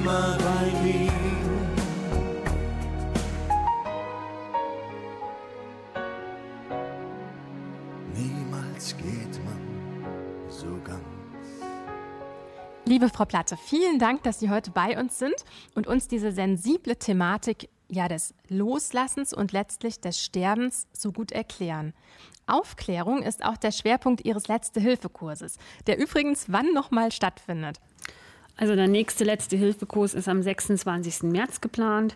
immer 0.06 0.38
bei 0.38 0.84
mir. 0.84 1.12
Niemals 8.14 8.96
geht 8.98 9.44
man 9.44 10.46
so 10.48 10.68
ganz. 10.84 11.02
Liebe 12.86 13.10
Frau 13.10 13.26
Platte, 13.26 13.58
vielen 13.58 13.98
Dank, 13.98 14.22
dass 14.22 14.40
Sie 14.40 14.52
heute 14.52 14.70
bei 14.70 15.00
uns 15.00 15.18
sind 15.18 15.44
und 15.74 15.88
uns 15.88 16.08
diese 16.08 16.32
sensible 16.32 16.98
Thematik 16.98 17.70
ja 17.88 18.08
des 18.08 18.36
Loslassens 18.48 19.34
und 19.34 19.54
letztlich 19.54 20.00
des 20.00 20.22
Sterbens 20.22 20.86
so 20.94 21.12
gut 21.12 21.32
erklären. 21.32 21.94
Aufklärung 22.46 23.24
ist 23.24 23.44
auch 23.44 23.58
der 23.58 23.72
Schwerpunkt 23.72 24.24
Ihres 24.24 24.48
Letzte-Hilfe-Kurses, 24.48 25.58
der 25.88 25.98
übrigens 25.98 26.46
wann 26.50 26.74
nochmal 26.74 27.12
stattfindet. 27.12 27.80
Also 28.58 28.76
der 28.76 28.88
nächste 28.88 29.24
letzte 29.24 29.58
Hilfekurs 29.58 30.14
ist 30.14 30.28
am 30.28 30.42
26. 30.42 31.24
März 31.24 31.62
geplant, 31.62 32.16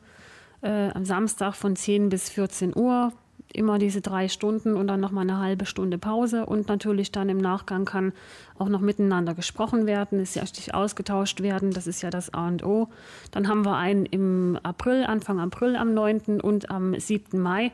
äh, 0.61 0.89
am 0.89 1.05
Samstag 1.05 1.55
von 1.55 1.75
10 1.75 2.09
bis 2.09 2.29
14 2.29 2.75
Uhr. 2.75 3.11
Immer 3.51 3.79
diese 3.79 3.99
drei 4.01 4.27
Stunden 4.27 4.75
und 4.75 4.87
dann 4.87 4.99
nochmal 4.99 5.23
eine 5.23 5.39
halbe 5.39 5.65
Stunde 5.65 5.97
Pause. 5.97 6.45
Und 6.45 6.67
natürlich 6.67 7.11
dann 7.11 7.29
im 7.29 7.39
Nachgang 7.39 7.83
kann 7.83 8.13
auch 8.59 8.69
noch 8.69 8.79
miteinander 8.79 9.33
gesprochen 9.33 9.87
werden, 9.87 10.19
ist 10.19 10.35
ja 10.35 10.43
richtig 10.43 10.75
ausgetauscht 10.75 11.41
werden. 11.41 11.71
Das 11.71 11.87
ist 11.87 12.03
ja 12.03 12.11
das 12.11 12.31
A 12.33 12.47
und 12.47 12.63
O. 12.63 12.89
Dann 13.31 13.47
haben 13.47 13.65
wir 13.65 13.75
einen 13.75 14.05
im 14.05 14.59
April, 14.61 15.03
Anfang 15.03 15.39
April 15.39 15.75
am 15.75 15.95
9. 15.95 16.39
und 16.41 16.69
am 16.69 16.97
7. 16.97 17.39
Mai. 17.39 17.71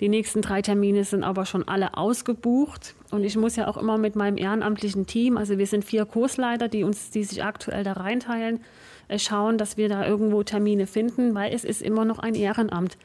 Die 0.00 0.08
nächsten 0.08 0.40
drei 0.40 0.62
Termine 0.62 1.04
sind 1.04 1.24
aber 1.24 1.44
schon 1.44 1.68
alle 1.68 1.96
ausgebucht. 1.96 2.94
Und 3.10 3.22
ich 3.22 3.36
muss 3.36 3.56
ja 3.56 3.68
auch 3.68 3.76
immer 3.76 3.98
mit 3.98 4.16
meinem 4.16 4.38
ehrenamtlichen 4.38 5.06
Team, 5.06 5.36
also 5.36 5.58
wir 5.58 5.66
sind 5.66 5.84
vier 5.84 6.06
Kursleiter, 6.06 6.68
die 6.68 6.84
uns, 6.84 7.10
die 7.10 7.24
sich 7.24 7.44
aktuell 7.44 7.84
da 7.84 7.92
reinteilen, 7.92 8.60
äh, 9.08 9.18
schauen, 9.18 9.58
dass 9.58 9.76
wir 9.76 9.88
da 9.88 10.06
irgendwo 10.06 10.42
Termine 10.42 10.86
finden, 10.86 11.34
weil 11.34 11.52
es 11.52 11.64
ist 11.64 11.82
immer 11.82 12.04
noch 12.04 12.18
ein 12.18 12.34
Ehrenamt 12.34 12.96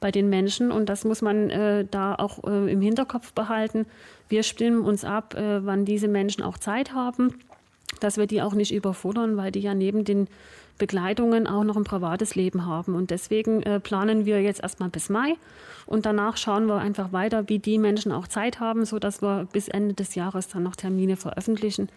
bei 0.00 0.10
den 0.10 0.28
Menschen 0.28 0.70
und 0.70 0.88
das 0.88 1.04
muss 1.04 1.22
man 1.22 1.50
äh, 1.50 1.84
da 1.90 2.14
auch 2.14 2.44
äh, 2.44 2.72
im 2.72 2.80
Hinterkopf 2.80 3.32
behalten. 3.32 3.84
Wir 4.28 4.42
stimmen 4.42 4.82
uns 4.82 5.04
ab, 5.04 5.34
äh, 5.34 5.64
wann 5.66 5.84
diese 5.84 6.08
Menschen 6.08 6.44
auch 6.44 6.56
Zeit 6.56 6.94
haben, 6.94 7.34
dass 8.00 8.16
wir 8.16 8.26
die 8.26 8.40
auch 8.40 8.54
nicht 8.54 8.72
überfordern, 8.72 9.36
weil 9.36 9.50
die 9.50 9.60
ja 9.60 9.74
neben 9.74 10.04
den 10.04 10.28
Begleitungen 10.78 11.46
auch 11.46 11.64
noch 11.64 11.76
ein 11.76 11.84
privates 11.84 12.34
Leben 12.34 12.64
haben. 12.64 12.94
Und 12.94 13.10
deswegen 13.10 13.62
äh, 13.62 13.80
planen 13.80 14.24
wir 14.24 14.40
jetzt 14.40 14.62
erstmal 14.62 14.88
bis 14.88 15.08
Mai 15.08 15.34
und 15.86 16.06
danach 16.06 16.36
schauen 16.36 16.66
wir 16.66 16.76
einfach 16.76 17.12
weiter, 17.12 17.48
wie 17.48 17.58
die 17.58 17.78
Menschen 17.78 18.12
auch 18.12 18.28
Zeit 18.28 18.60
haben, 18.60 18.84
sodass 18.84 19.20
wir 19.22 19.46
bis 19.52 19.68
Ende 19.68 19.94
des 19.94 20.14
Jahres 20.14 20.48
dann 20.48 20.62
noch 20.62 20.76
Termine 20.76 21.16
veröffentlichen 21.16 21.88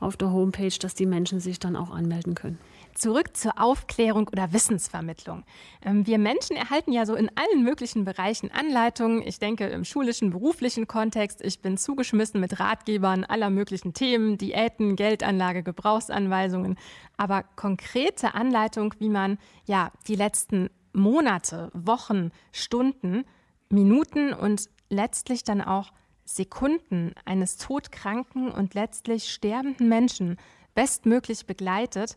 auf 0.00 0.16
der 0.16 0.30
Homepage, 0.30 0.76
dass 0.80 0.94
die 0.94 1.06
Menschen 1.06 1.40
sich 1.40 1.58
dann 1.58 1.76
auch 1.76 1.90
anmelden 1.90 2.34
können. 2.34 2.58
Zurück 2.96 3.36
zur 3.36 3.52
Aufklärung 3.60 4.26
oder 4.28 4.54
Wissensvermittlung. 4.54 5.44
Ähm, 5.82 6.06
Wir 6.06 6.18
Menschen 6.18 6.56
erhalten 6.56 6.92
ja 6.92 7.04
so 7.04 7.14
in 7.14 7.30
allen 7.34 7.62
möglichen 7.62 8.04
Bereichen 8.06 8.50
Anleitungen. 8.50 9.20
Ich 9.26 9.38
denke 9.38 9.66
im 9.66 9.84
schulischen, 9.84 10.30
beruflichen 10.30 10.86
Kontext. 10.86 11.44
Ich 11.44 11.60
bin 11.60 11.76
zugeschmissen 11.76 12.40
mit 12.40 12.58
Ratgebern 12.58 13.24
aller 13.24 13.50
möglichen 13.50 13.92
Themen, 13.92 14.38
Diäten, 14.38 14.96
Geldanlage, 14.96 15.62
Gebrauchsanweisungen. 15.62 16.78
Aber 17.18 17.42
konkrete 17.42 18.34
Anleitung, 18.34 18.94
wie 18.98 19.10
man 19.10 19.36
ja 19.66 19.92
die 20.08 20.16
letzten 20.16 20.70
Monate, 20.94 21.70
Wochen, 21.74 22.30
Stunden, 22.50 23.24
Minuten 23.68 24.32
und 24.32 24.70
letztlich 24.88 25.44
dann 25.44 25.60
auch 25.60 25.92
Sekunden 26.24 27.12
eines 27.26 27.58
todkranken 27.58 28.50
und 28.50 28.72
letztlich 28.72 29.30
sterbenden 29.30 29.88
Menschen 29.88 30.38
bestmöglich 30.74 31.46
begleitet, 31.46 32.16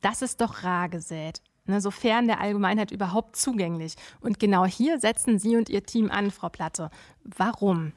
das 0.00 0.22
ist 0.22 0.40
doch 0.40 0.62
rar 0.62 0.88
gesät. 0.88 1.40
Ne, 1.66 1.80
sofern 1.80 2.26
der 2.26 2.40
Allgemeinheit 2.40 2.90
überhaupt 2.90 3.36
zugänglich. 3.36 3.94
Und 4.20 4.40
genau 4.40 4.64
hier 4.64 4.98
setzen 4.98 5.38
Sie 5.38 5.56
und 5.56 5.68
Ihr 5.68 5.84
Team 5.84 6.10
an, 6.10 6.30
Frau 6.30 6.48
Platte. 6.48 6.90
Warum? 7.22 7.92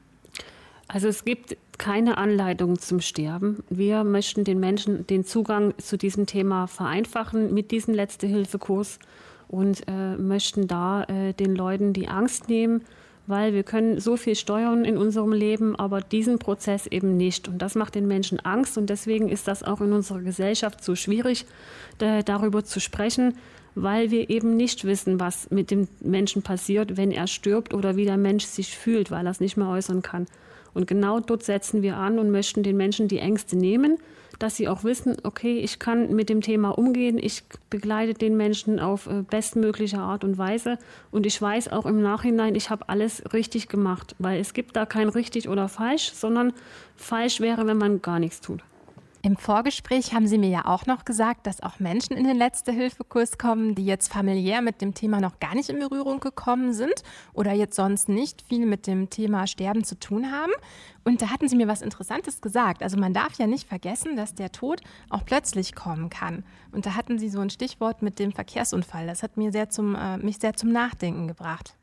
Also 0.86 1.08
es 1.08 1.24
gibt 1.24 1.56
keine 1.78 2.18
Anleitung 2.18 2.78
zum 2.78 3.00
Sterben. 3.00 3.64
Wir 3.70 4.04
möchten 4.04 4.44
den 4.44 4.60
Menschen 4.60 5.06
den 5.06 5.24
Zugang 5.24 5.74
zu 5.78 5.96
diesem 5.96 6.26
Thema 6.26 6.66
vereinfachen 6.66 7.54
mit 7.54 7.70
diesem 7.70 7.94
Letzte-Hilfe-Kurs 7.94 8.98
und 9.48 9.88
äh, 9.88 10.16
möchten 10.16 10.66
da 10.66 11.04
äh, 11.04 11.32
den 11.32 11.56
Leuten 11.56 11.92
die 11.92 12.08
Angst 12.08 12.48
nehmen, 12.48 12.84
weil 13.26 13.54
wir 13.54 13.62
können 13.62 14.00
so 14.00 14.16
viel 14.16 14.34
steuern 14.34 14.84
in 14.84 14.98
unserem 14.98 15.32
Leben, 15.32 15.76
aber 15.76 16.00
diesen 16.00 16.38
Prozess 16.38 16.86
eben 16.86 17.16
nicht. 17.16 17.48
Und 17.48 17.58
das 17.58 17.74
macht 17.74 17.94
den 17.94 18.06
Menschen 18.06 18.40
Angst 18.40 18.76
und 18.76 18.90
deswegen 18.90 19.28
ist 19.28 19.48
das 19.48 19.62
auch 19.62 19.80
in 19.80 19.92
unserer 19.92 20.20
Gesellschaft 20.20 20.84
so 20.84 20.94
schwierig, 20.94 21.46
da, 21.98 22.22
darüber 22.22 22.64
zu 22.64 22.80
sprechen, 22.80 23.36
weil 23.74 24.10
wir 24.10 24.30
eben 24.30 24.56
nicht 24.56 24.84
wissen, 24.84 25.18
was 25.18 25.50
mit 25.50 25.70
dem 25.70 25.88
Menschen 26.00 26.42
passiert, 26.42 26.96
wenn 26.96 27.10
er 27.10 27.26
stirbt 27.26 27.74
oder 27.74 27.96
wie 27.96 28.04
der 28.04 28.16
Mensch 28.16 28.44
sich 28.44 28.76
fühlt, 28.76 29.10
weil 29.10 29.26
er 29.26 29.30
es 29.30 29.40
nicht 29.40 29.56
mehr 29.56 29.68
äußern 29.68 30.02
kann. 30.02 30.26
Und 30.74 30.86
genau 30.86 31.20
dort 31.20 31.44
setzen 31.44 31.82
wir 31.82 31.96
an 31.96 32.18
und 32.18 32.30
möchten 32.30 32.62
den 32.62 32.76
Menschen 32.76 33.08
die 33.08 33.18
Ängste 33.18 33.56
nehmen, 33.56 33.98
dass 34.38 34.56
sie 34.56 34.68
auch 34.68 34.84
wissen, 34.84 35.16
okay, 35.22 35.58
ich 35.58 35.78
kann 35.78 36.14
mit 36.14 36.28
dem 36.28 36.40
Thema 36.40 36.70
umgehen, 36.70 37.18
ich 37.18 37.42
begleite 37.70 38.14
den 38.14 38.36
Menschen 38.36 38.80
auf 38.80 39.06
äh, 39.06 39.22
bestmögliche 39.22 39.98
Art 39.98 40.24
und 40.24 40.38
Weise. 40.38 40.78
Und 41.10 41.26
ich 41.26 41.40
weiß 41.40 41.68
auch 41.68 41.86
im 41.86 42.02
Nachhinein, 42.02 42.54
ich 42.54 42.70
habe 42.70 42.88
alles 42.88 43.22
richtig 43.32 43.68
gemacht, 43.68 44.14
weil 44.18 44.40
es 44.40 44.54
gibt 44.54 44.76
da 44.76 44.86
kein 44.86 45.08
richtig 45.08 45.48
oder 45.48 45.68
falsch, 45.68 46.12
sondern 46.12 46.52
falsch 46.96 47.40
wäre, 47.40 47.66
wenn 47.66 47.78
man 47.78 48.02
gar 48.02 48.18
nichts 48.18 48.40
tut. 48.40 48.62
Im 49.24 49.38
Vorgespräch 49.38 50.12
haben 50.12 50.26
Sie 50.26 50.36
mir 50.36 50.50
ja 50.50 50.66
auch 50.66 50.84
noch 50.84 51.06
gesagt, 51.06 51.46
dass 51.46 51.62
auch 51.62 51.80
Menschen 51.80 52.14
in 52.14 52.24
den 52.24 52.36
Letzte-Hilfe-Kurs 52.36 53.38
kommen, 53.38 53.74
die 53.74 53.86
jetzt 53.86 54.12
familiär 54.12 54.60
mit 54.60 54.82
dem 54.82 54.92
Thema 54.92 55.18
noch 55.18 55.40
gar 55.40 55.54
nicht 55.54 55.70
in 55.70 55.78
Berührung 55.78 56.20
gekommen 56.20 56.74
sind 56.74 57.02
oder 57.32 57.54
jetzt 57.54 57.74
sonst 57.74 58.10
nicht 58.10 58.42
viel 58.42 58.66
mit 58.66 58.86
dem 58.86 59.08
Thema 59.08 59.46
Sterben 59.46 59.82
zu 59.82 59.98
tun 59.98 60.30
haben. 60.30 60.52
Und 61.04 61.22
da 61.22 61.30
hatten 61.30 61.48
Sie 61.48 61.56
mir 61.56 61.68
was 61.68 61.80
Interessantes 61.80 62.42
gesagt. 62.42 62.82
Also 62.82 62.98
man 62.98 63.14
darf 63.14 63.38
ja 63.38 63.46
nicht 63.46 63.66
vergessen, 63.66 64.14
dass 64.14 64.34
der 64.34 64.52
Tod 64.52 64.82
auch 65.08 65.24
plötzlich 65.24 65.74
kommen 65.74 66.10
kann. 66.10 66.44
Und 66.70 66.84
da 66.84 66.94
hatten 66.94 67.18
Sie 67.18 67.30
so 67.30 67.40
ein 67.40 67.48
Stichwort 67.48 68.02
mit 68.02 68.18
dem 68.18 68.30
Verkehrsunfall. 68.30 69.06
Das 69.06 69.22
hat 69.22 69.38
mir 69.38 69.52
sehr 69.52 69.70
zum, 69.70 69.94
äh, 69.94 70.18
mich 70.18 70.36
sehr 70.36 70.52
zum 70.52 70.70
Nachdenken 70.70 71.28
gebracht. 71.28 71.78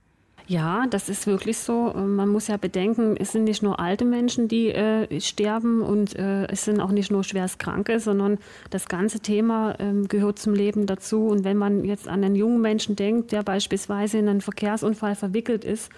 Ja, 0.47 0.85
das 0.89 1.07
ist 1.07 1.27
wirklich 1.27 1.57
so. 1.57 1.93
Man 1.93 2.27
muss 2.29 2.47
ja 2.47 2.57
bedenken, 2.57 3.15
es 3.17 3.31
sind 3.31 3.45
nicht 3.45 3.63
nur 3.63 3.79
alte 3.79 4.05
Menschen, 4.05 4.47
die 4.47 4.69
äh, 4.69 5.21
sterben 5.21 5.81
und 5.81 6.15
äh, 6.17 6.45
es 6.47 6.65
sind 6.65 6.81
auch 6.81 6.91
nicht 6.91 7.11
nur 7.11 7.23
Schwerstkranke, 7.23 7.99
sondern 7.99 8.37
das 8.69 8.87
ganze 8.87 9.19
Thema 9.19 9.75
äh, 9.79 10.07
gehört 10.07 10.39
zum 10.39 10.53
Leben 10.53 10.87
dazu. 10.87 11.27
Und 11.27 11.43
wenn 11.43 11.57
man 11.57 11.85
jetzt 11.85 12.07
an 12.07 12.23
einen 12.23 12.35
jungen 12.35 12.61
Menschen 12.61 12.95
denkt, 12.95 13.31
der 13.31 13.43
beispielsweise 13.43 14.17
in 14.17 14.27
einen 14.27 14.41
Verkehrsunfall 14.41 15.15
verwickelt 15.15 15.63
ist, 15.63 15.89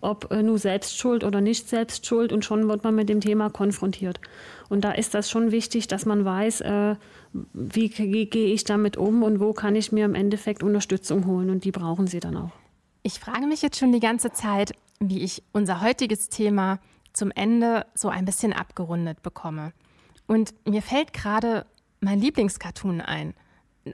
ob 0.00 0.30
äh, 0.30 0.42
nur 0.42 0.58
selbst 0.58 0.98
schuld 0.98 1.22
oder 1.22 1.40
nicht 1.40 1.68
selbst 1.68 2.06
schuld, 2.06 2.32
und 2.32 2.44
schon 2.44 2.68
wird 2.68 2.82
man 2.82 2.94
mit 2.94 3.08
dem 3.08 3.20
Thema 3.20 3.50
konfrontiert. 3.50 4.20
Und 4.68 4.84
da 4.84 4.92
ist 4.92 5.14
das 5.14 5.30
schon 5.30 5.52
wichtig, 5.52 5.88
dass 5.88 6.06
man 6.06 6.24
weiß, 6.24 6.62
äh, 6.62 6.96
wie, 7.52 7.92
wie 7.96 8.26
gehe 8.26 8.52
ich 8.52 8.64
damit 8.64 8.96
um 8.96 9.22
und 9.22 9.40
wo 9.40 9.52
kann 9.52 9.76
ich 9.76 9.92
mir 9.92 10.04
im 10.04 10.14
Endeffekt 10.14 10.62
Unterstützung 10.62 11.26
holen. 11.26 11.50
Und 11.50 11.64
die 11.64 11.72
brauchen 11.72 12.06
sie 12.06 12.20
dann 12.20 12.36
auch. 12.36 12.50
Ich 13.02 13.18
frage 13.18 13.46
mich 13.46 13.62
jetzt 13.62 13.78
schon 13.78 13.92
die 13.92 14.00
ganze 14.00 14.32
Zeit, 14.32 14.72
wie 14.98 15.22
ich 15.22 15.42
unser 15.52 15.80
heutiges 15.80 16.28
Thema 16.28 16.78
zum 17.12 17.30
Ende 17.30 17.86
so 17.94 18.08
ein 18.08 18.24
bisschen 18.24 18.52
abgerundet 18.52 19.22
bekomme. 19.22 19.72
Und 20.26 20.54
mir 20.66 20.82
fällt 20.82 21.12
gerade 21.12 21.66
mein 22.00 22.20
Lieblingscartoon 22.20 23.00
ein. 23.00 23.34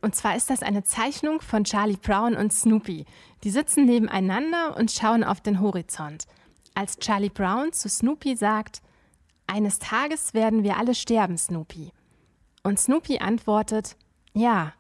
Und 0.03 0.15
zwar 0.15 0.37
ist 0.37 0.51
das 0.51 0.63
eine 0.63 0.83
Zeichnung 0.83 1.41
von 1.41 1.65
Charlie 1.65 1.97
Brown 1.97 2.35
und 2.35 2.53
Snoopy. 2.53 3.07
Die 3.45 3.51
sitzen 3.51 3.85
nebeneinander 3.85 4.77
und 4.77 4.91
schauen 4.91 5.25
auf 5.25 5.41
den 5.41 5.61
Horizont. 5.61 6.27
als 6.75 6.99
Charlie 6.99 7.31
Brown 7.31 7.73
zu 7.73 7.89
Snoopy 7.89 8.37
sagt, 8.37 8.83
eines 9.47 9.79
Tages 9.79 10.35
werden 10.35 10.63
wir 10.63 10.77
alle 10.77 10.95
sterben, 10.95 11.39
Snoopy. 11.39 11.91
Und 12.63 12.79
Snoopy 12.79 13.19
antwortet, 13.19 13.97
ja, 14.35 14.75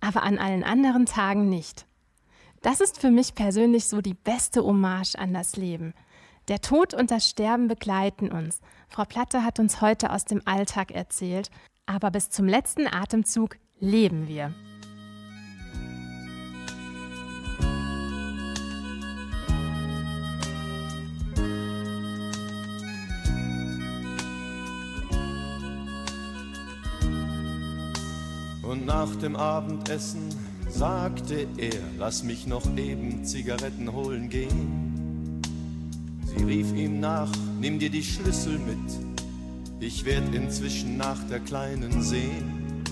aber 0.00 0.22
an 0.22 0.36
allen 0.36 0.64
anderen 0.64 1.06
Tagen 1.06 1.48
nicht. 1.48 1.86
Das 2.62 2.82
ist 2.82 3.00
für 3.00 3.10
mich 3.10 3.34
persönlich 3.34 3.86
so 3.86 4.02
die 4.02 4.12
beste 4.12 4.62
Hommage 4.62 5.14
an 5.18 5.32
das 5.32 5.56
Leben. 5.56 5.94
Der 6.48 6.60
Tod 6.60 6.92
und 6.92 7.10
das 7.10 7.26
Sterben 7.26 7.68
begleiten 7.68 8.30
uns. 8.30 8.60
Frau 8.88 9.04
Platte 9.04 9.44
hat 9.44 9.58
uns 9.58 9.80
heute 9.80 10.12
aus 10.12 10.26
dem 10.26 10.42
Alltag 10.44 10.90
erzählt, 10.90 11.50
aber 11.86 12.10
bis 12.10 12.28
zum 12.28 12.46
letzten 12.46 12.86
Atemzug 12.86 13.56
leben 13.78 14.28
wir. 14.28 14.52
Und 28.62 28.84
nach 28.84 29.16
dem 29.16 29.34
Abendessen 29.34 30.49
sagte 30.70 31.46
er, 31.56 31.80
lass 31.98 32.22
mich 32.22 32.46
noch 32.46 32.64
eben 32.76 33.24
Zigaretten 33.24 33.92
holen 33.92 34.28
gehen. 34.28 35.40
Sie 36.24 36.44
rief 36.44 36.72
ihm 36.72 37.00
nach, 37.00 37.30
nimm 37.60 37.78
dir 37.78 37.90
die 37.90 38.04
Schlüssel 38.04 38.58
mit, 38.58 39.80
ich 39.80 40.04
werd 40.04 40.34
inzwischen 40.34 40.96
nach 40.96 41.18
der 41.28 41.40
Kleinen 41.40 42.02
sehen. 42.02 42.82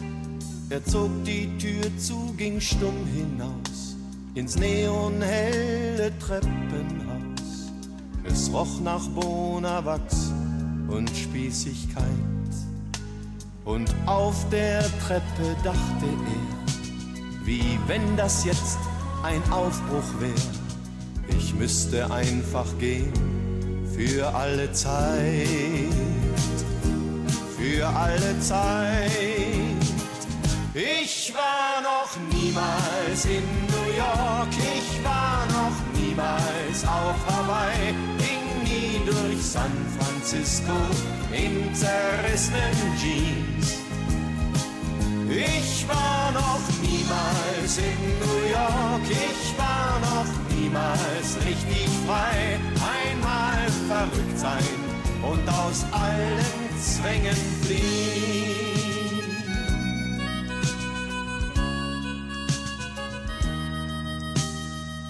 Er 0.71 0.85
zog 0.85 1.11
die 1.25 1.49
Tür 1.59 1.97
zu, 1.99 2.35
ging 2.37 2.61
stumm 2.61 3.07
hinaus 3.15 3.97
ins 4.35 4.57
neonhelle 4.57 6.13
Treppenhaus. 6.19 7.73
Es 8.25 8.53
roch 8.53 8.81
nach 8.81 9.07
Bonawachs 9.09 10.33
und 10.89 11.11
Spießigkeit. 11.11 12.05
Und 13.65 13.95
auf 14.07 14.49
der 14.51 14.83
Treppe 15.01 15.57
dachte 15.65 16.07
er, 16.07 16.58
wie 17.49 17.79
wenn 17.87 18.15
das 18.15 18.45
jetzt 18.45 18.79
ein 19.23 19.43
Aufbruch 19.51 20.11
wär. 20.21 20.35
Ich 21.35 21.55
müsste 21.55 22.11
einfach 22.13 22.67
gehen 22.79 23.11
für 23.97 24.29
alle 24.35 24.71
Zeit, 24.73 25.49
für 27.57 27.87
alle 27.89 28.39
Zeit. 28.41 29.11
Ich 30.75 31.33
war 31.35 31.81
noch 31.83 32.11
niemals 32.39 33.25
in 33.25 33.43
New 33.73 33.91
York, 33.97 34.53
ich 34.77 35.03
war 35.03 35.47
noch 35.47 35.77
niemals 35.99 36.85
auf 36.85 37.17
Hawaii, 37.31 37.95
ging 38.19 38.45
nie 38.63 39.01
durch 39.07 39.43
San 39.43 39.73
Francisco 39.99 40.77
in 41.33 41.75
zerrissenen 41.75 42.77
Jeans. 43.01 43.79
Ich 45.31 45.87
war 45.89 46.33
noch 46.33 46.78
niemals 46.89 47.79
in 47.79 47.99
New 48.21 48.41
York, 48.51 49.03
ich 49.11 49.59
war 49.59 50.01
noch 50.01 50.57
niemals 50.57 51.37
richtig 51.47 51.89
frei. 52.07 52.59
Einmal 52.97 53.69
verrückt 53.87 54.39
sein 54.39 54.79
und 55.23 55.49
aus 55.49 55.85
allen 55.93 56.81
Zwängen 56.81 57.37
fliehen. 57.63 58.69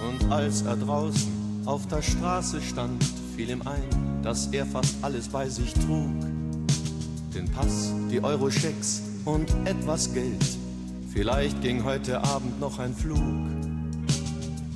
Und 0.07 0.31
als 0.31 0.61
er 0.63 0.75
draußen 0.75 1.63
auf 1.65 1.87
der 1.87 2.01
Straße 2.01 2.61
stand, 2.61 3.03
fiel 3.35 3.51
ihm 3.51 3.61
ein, 3.61 4.21
dass 4.23 4.47
er 4.47 4.65
fast 4.65 4.95
alles 5.01 5.27
bei 5.27 5.47
sich 5.47 5.73
trug. 5.73 6.11
Den 7.33 7.49
Pass, 7.51 7.93
die 8.11 8.21
Euro-Schecks 8.23 9.03
und 9.25 9.47
etwas 9.65 10.11
Geld. 10.13 10.58
Vielleicht 11.11 11.61
ging 11.61 11.83
heute 11.83 12.23
Abend 12.23 12.59
noch 12.59 12.77
ein 12.77 12.93
Flug. 12.93 13.19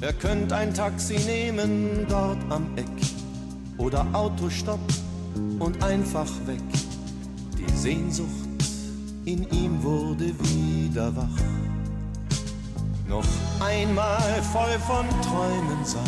Er 0.01 0.13
könnte 0.13 0.55
ein 0.55 0.73
Taxi 0.73 1.17
nehmen 1.19 2.05
dort 2.09 2.39
am 2.49 2.65
Eck 2.75 2.87
oder 3.77 4.05
Autostopp 4.13 4.79
und 5.59 5.81
einfach 5.83 6.29
weg. 6.45 6.61
Die 7.57 7.71
Sehnsucht 7.77 8.27
in 9.25 9.49
ihm 9.51 9.81
wurde 9.83 10.33
wieder 10.39 11.15
wach. 11.15 11.39
Noch 13.07 13.25
einmal 13.59 14.41
voll 14.51 14.79
von 14.87 15.05
Träumen 15.21 15.85
sein, 15.85 16.01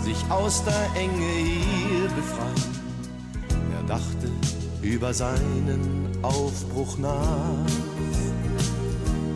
sich 0.00 0.18
aus 0.30 0.62
der 0.64 1.00
Enge 1.00 1.32
hier 1.34 2.08
befreien. 2.10 2.78
Er 3.74 3.82
dachte 3.88 4.30
über 4.82 5.14
seinen 5.14 6.08
Aufbruch 6.22 6.98
nach, 6.98 7.87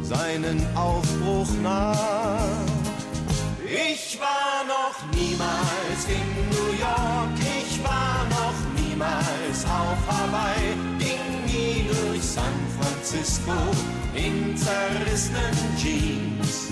seinen 0.02 0.66
Aufbruch 0.76 1.48
nach. 1.62 2.36
Ich 3.64 4.18
war 4.20 4.64
noch 4.66 4.96
niemals 5.16 6.04
in 6.08 6.28
New 6.50 6.72
York, 6.78 7.36
ich 7.38 7.82
war 7.82 8.26
noch 8.28 8.58
niemals 8.82 9.64
auf 9.64 9.98
Hawaii, 10.06 10.74
ging 10.98 11.44
nie 11.46 11.86
durch 11.88 12.22
San 12.22 12.58
Francisco 12.78 13.52
in 14.14 14.56
zerrissenen 14.56 15.56
Jeans. 15.78 16.68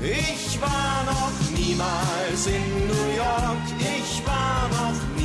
Ich 0.00 0.60
war 0.60 1.04
noch 1.04 1.58
niemals 1.58 2.46
in 2.46 2.86
New 2.86 3.16
York, 3.16 3.66
ich 3.78 4.26
war 4.26 4.68
noch 4.70 4.98
niemals 5.02 5.17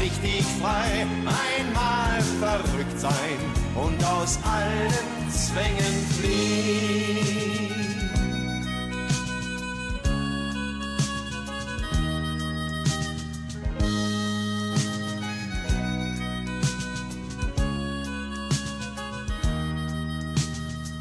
richtig 0.00 0.44
frei. 0.60 1.06
Einmal 1.24 2.22
verrückt 2.40 2.98
sein 2.98 3.38
und 3.74 4.04
aus 4.04 4.38
allen 4.44 5.30
Zwängen 5.30 6.06
fliehen. 6.18 7.36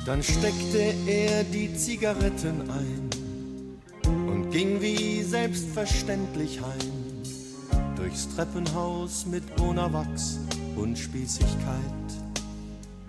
Dann 0.06 0.22
steckte 0.22 0.94
er 1.08 1.44
die 1.46 1.76
Zigaretten 1.76 2.70
ein 2.70 3.10
und 4.06 4.52
ging 4.52 4.80
wie 4.80 5.24
selbstverständlich 5.24 6.62
heim 6.62 6.95
durchs 8.06 8.30
Treppenhaus 8.36 9.26
mit 9.26 9.56
Bonawachs 9.56 10.40
und 10.76 10.96
Spießigkeit. 10.96 12.08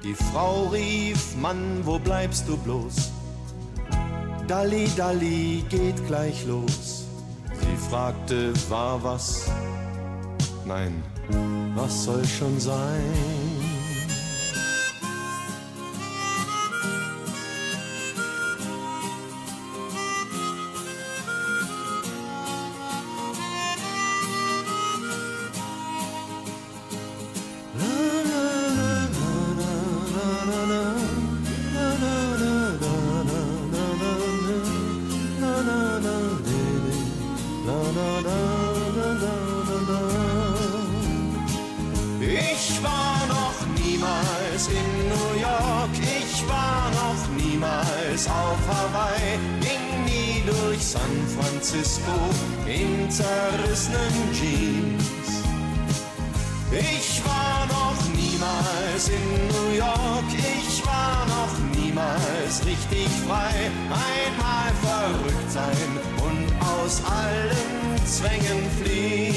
Die 0.03 0.15
Frau 0.15 0.69
rief, 0.69 1.37
Mann, 1.37 1.83
wo 1.85 1.99
bleibst 1.99 2.49
du 2.49 2.57
bloß? 2.57 3.13
Dalli, 4.49 4.89
Dalli, 4.97 5.63
geht 5.69 6.07
gleich 6.07 6.47
los. 6.47 7.05
Sie 7.61 7.77
fragte, 7.91 8.55
war 8.71 9.03
was? 9.05 9.51
Nein, 10.65 11.03
was 11.75 12.05
soll 12.05 12.25
schon 12.25 12.59
sein? 12.59 13.56
Francisco 51.77 52.13
in 52.67 53.11
zerrissenen 53.11 54.33
Jeans. 54.33 55.43
Ich 56.73 57.23
war 57.23 57.67
noch 57.67 58.03
niemals 58.15 59.09
in 59.11 59.49
New 59.49 59.77
York, 59.77 60.25
ich 60.33 60.87
war 60.87 61.27
noch 61.27 61.79
niemals 61.79 62.65
richtig 62.65 63.09
frei, 63.27 63.71
einmal 63.91 64.73
verrückt 64.83 65.51
sein 65.51 65.91
und 66.25 66.47
aus 66.67 67.03
allen 67.05 68.07
Zwängen 68.07 68.71
fliehen. 68.83 69.36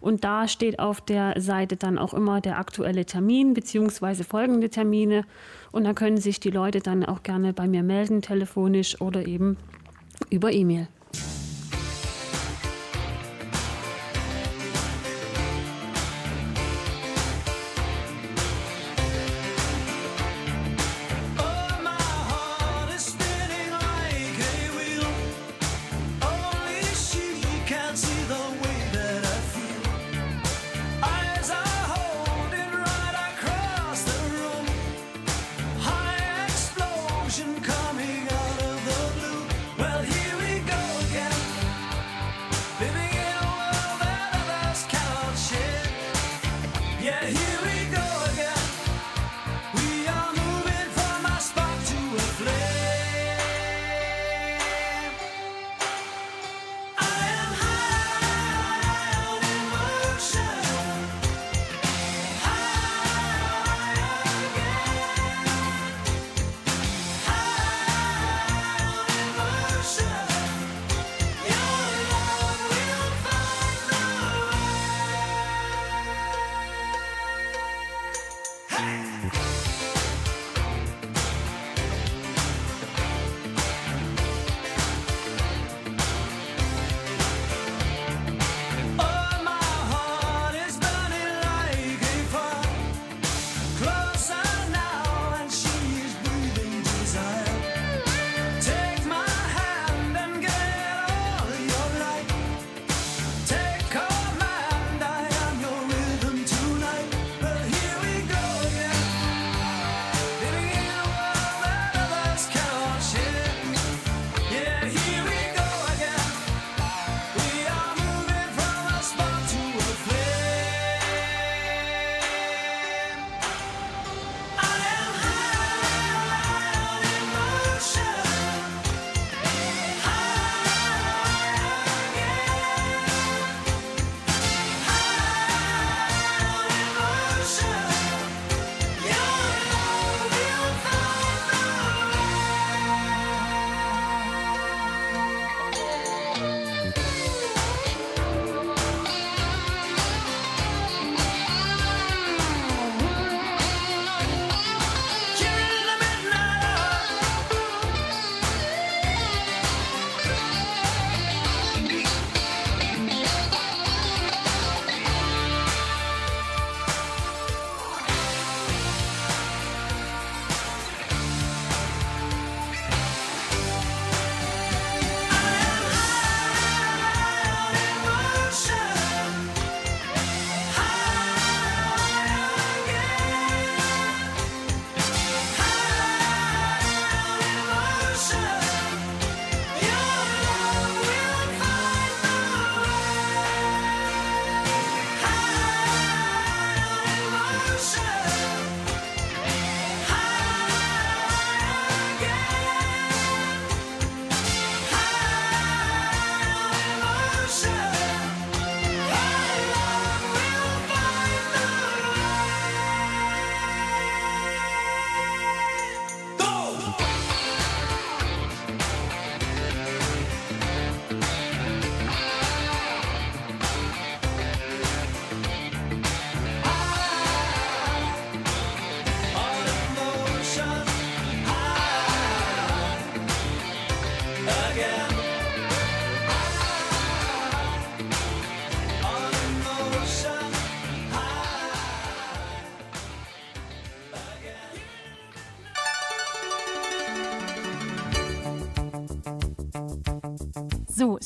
und 0.00 0.24
da 0.24 0.48
steht 0.48 0.78
auf 0.78 1.02
der 1.02 1.38
Seite 1.38 1.76
dann 1.76 1.98
auch 1.98 2.14
immer 2.14 2.40
der 2.40 2.58
aktuelle 2.58 3.04
Termin 3.04 3.52
bzw. 3.52 4.22
folgende 4.22 4.70
Termine. 4.70 5.26
Und 5.70 5.84
da 5.84 5.92
können 5.92 6.16
sich 6.16 6.40
die 6.40 6.50
Leute 6.50 6.80
dann 6.80 7.04
auch 7.04 7.22
gerne 7.22 7.52
bei 7.52 7.68
mir 7.68 7.82
melden, 7.82 8.22
telefonisch 8.22 8.98
oder 9.02 9.26
eben 9.26 9.58
über 10.30 10.50
E-Mail. 10.50 10.88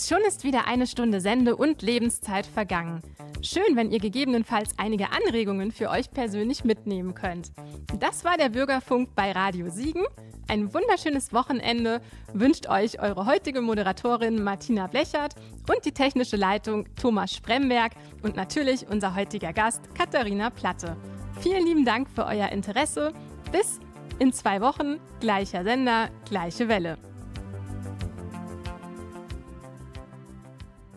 Schon 0.08 0.22
ist 0.26 0.44
wieder 0.44 0.66
eine 0.66 0.86
Stunde 0.86 1.20
Sende- 1.20 1.56
und 1.56 1.82
Lebenszeit 1.82 2.46
vergangen. 2.46 3.02
Schön, 3.42 3.74
wenn 3.74 3.90
ihr 3.90 3.98
gegebenenfalls 3.98 4.70
einige 4.78 5.10
Anregungen 5.10 5.72
für 5.72 5.90
euch 5.90 6.10
persönlich 6.10 6.64
mitnehmen 6.64 7.14
könnt. 7.14 7.52
Das 7.98 8.24
war 8.24 8.36
der 8.36 8.48
Bürgerfunk 8.48 9.14
bei 9.14 9.32
Radio 9.32 9.68
Siegen. 9.68 10.04
Ein 10.48 10.72
wunderschönes 10.72 11.32
Wochenende 11.32 12.00
wünscht 12.32 12.68
euch 12.68 13.00
eure 13.00 13.26
heutige 13.26 13.60
Moderatorin 13.60 14.42
Martina 14.42 14.86
Blechert 14.86 15.34
und 15.68 15.84
die 15.84 15.92
technische 15.92 16.36
Leitung 16.36 16.86
Thomas 16.94 17.34
Spremberg 17.34 17.92
und 18.22 18.36
natürlich 18.36 18.86
unser 18.88 19.14
heutiger 19.14 19.52
Gast 19.52 19.94
Katharina 19.94 20.50
Platte. 20.50 20.96
Vielen 21.40 21.66
lieben 21.66 21.84
Dank 21.84 22.08
für 22.08 22.24
euer 22.24 22.48
Interesse. 22.50 23.12
Bis 23.50 23.80
in 24.18 24.32
zwei 24.32 24.60
Wochen, 24.60 25.00
gleicher 25.20 25.64
Sender, 25.64 26.08
gleiche 26.24 26.68
Welle. 26.68 26.98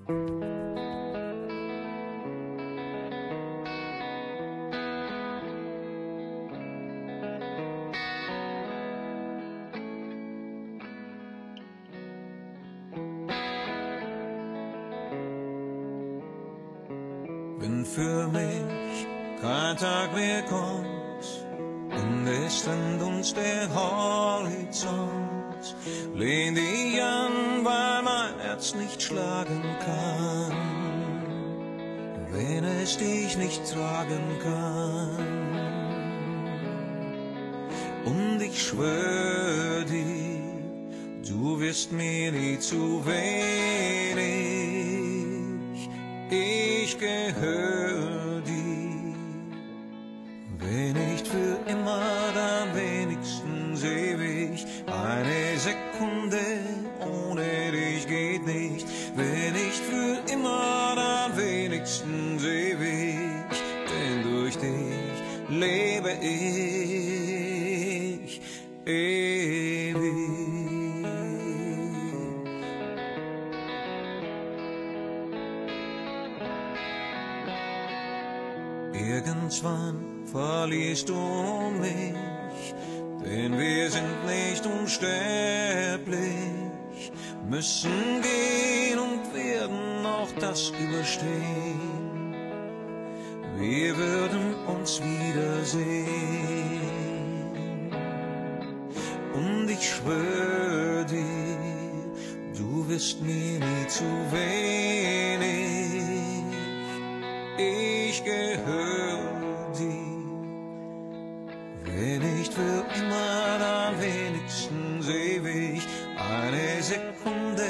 Wenn 0.07 0.17
für 17.83 18.27
mich 18.27 19.07
kein 19.41 19.75
Tag 19.77 20.13
mehr 20.13 20.43
kommt 20.43 20.85
und 21.89 22.27
es 22.27 22.63
trennt 22.63 23.01
uns 23.01 23.33
der 23.33 23.73
Horizont, 23.73 25.75
lehn 26.13 26.53
dich 26.53 26.84
Herz 28.65 28.73
nicht 28.73 29.03
schlagen 29.03 29.61
kann, 29.85 30.51
wenn 32.31 32.63
es 32.63 32.97
dich 32.97 33.37
nicht 33.37 33.61
tragen 33.71 34.39
kann. 34.41 35.19
Und 38.05 38.41
ich 38.41 38.63
schwör 38.63 39.83
dir, 39.83 40.41
du 41.27 41.59
wirst 41.59 41.91
mir 41.91 42.31
nie 42.31 42.57
zu 42.57 43.05
wenig. 43.05 44.25
Ich 46.31 46.97
gehör 46.97 48.41
dir, 48.41 49.15
wenn 50.57 50.93
nicht 51.11 51.27
für 51.27 51.59
immer, 51.69 52.01
dann 52.33 52.75
wenigstens 52.75 53.83
ewig. 53.83 54.65
Eine 54.87 55.59
Sekunde 55.59 56.14
ich 66.21 67.25
ewig. 68.85 70.05
Irgendwann 78.93 80.25
verlierst 80.31 81.09
du 81.09 81.15
mich, 81.79 82.73
denn 83.23 83.57
wir 83.57 83.89
sind 83.89 84.25
nicht 84.25 84.65
unsterblich, 84.65 86.19
müssen 87.49 88.21
gehen 88.21 88.99
und 88.99 89.33
werden 89.33 90.05
auch 90.05 90.31
das 90.39 90.71
überstehen. 90.71 91.95
Wir 93.57 93.95
würden 93.97 94.53
uns 94.67 95.01
wiedersehen. 95.01 96.04
Dir, 100.05 101.07
du 102.55 102.87
wirst 102.87 103.23
mir 103.23 103.57
nie 103.57 103.87
zu 103.87 104.03
wenig. 104.31 105.95
Ich 107.57 108.23
gehör 108.23 109.17
dir, 109.75 110.21
wenn 111.85 112.21
nicht 112.37 112.53
für 112.53 112.85
immer, 112.99 113.57
dann 113.57 113.99
wenigstens 113.99 115.09
ewig. 115.09 115.81
Eine 116.19 116.83
Sekunde 116.83 117.67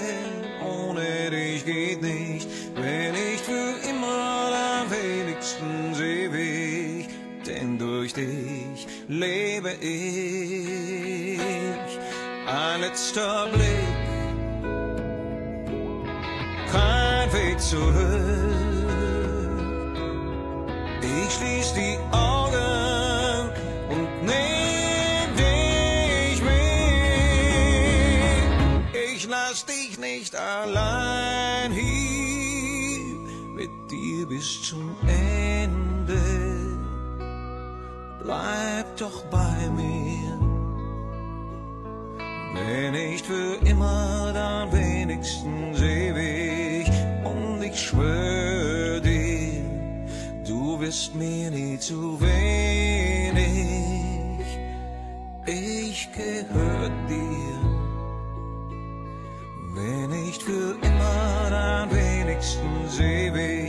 ohne 0.62 1.30
dich 1.32 1.64
geht 1.64 2.02
nicht, 2.02 2.50
wenn 2.76 3.14
nicht 3.14 3.46
für 3.46 3.76
immer, 3.90 4.50
dann 4.52 4.92
wenigstens 4.92 6.02
ewig. 6.02 7.08
Denn 7.46 7.78
durch 7.78 8.14
dich 8.14 8.88
lebe 9.08 9.72
ich. 9.80 10.05
Letzter 12.96 13.48
Blick, 13.52 13.98
kein 16.72 17.34
Weg 17.34 17.60
zurück. 17.60 17.92
Ich 21.02 21.34
schließ 21.34 21.74
die 21.74 21.98
Augen 22.14 23.50
und 23.90 24.24
nehm 24.24 25.36
dich 25.36 26.42
mit. 26.42 26.56
Ich 29.14 29.28
lass 29.28 29.66
dich 29.66 30.00
nicht 30.00 30.34
allein 30.34 31.74
hier 31.74 33.18
mit 33.58 33.92
dir 33.92 34.26
bis 34.26 34.62
zum 34.62 34.96
Ende. 35.06 36.16
Bleib 38.24 38.96
doch 38.96 39.26
bei 39.26 39.70
mir. 39.76 40.55
Wenn 42.56 42.94
nicht 42.94 43.26
für 43.26 43.56
immer, 43.66 44.32
dann 44.34 44.72
wenigstens 44.72 45.82
ewig. 45.82 46.90
Und 47.26 47.62
ich 47.62 47.78
schwör 47.80 49.02
dir, 49.02 49.62
du 50.48 50.78
bist 50.78 51.14
mir 51.16 51.52
nie 51.52 51.78
zu 51.78 52.18
wenig. 52.22 53.46
Ich 55.46 56.10
gehör 56.14 56.90
dir. 57.10 57.60
Wenn 59.76 60.10
nicht 60.10 60.42
für 60.42 60.78
immer, 60.82 61.50
dann 61.50 61.92
wenigstens 61.92 63.00
ewig. 63.00 63.65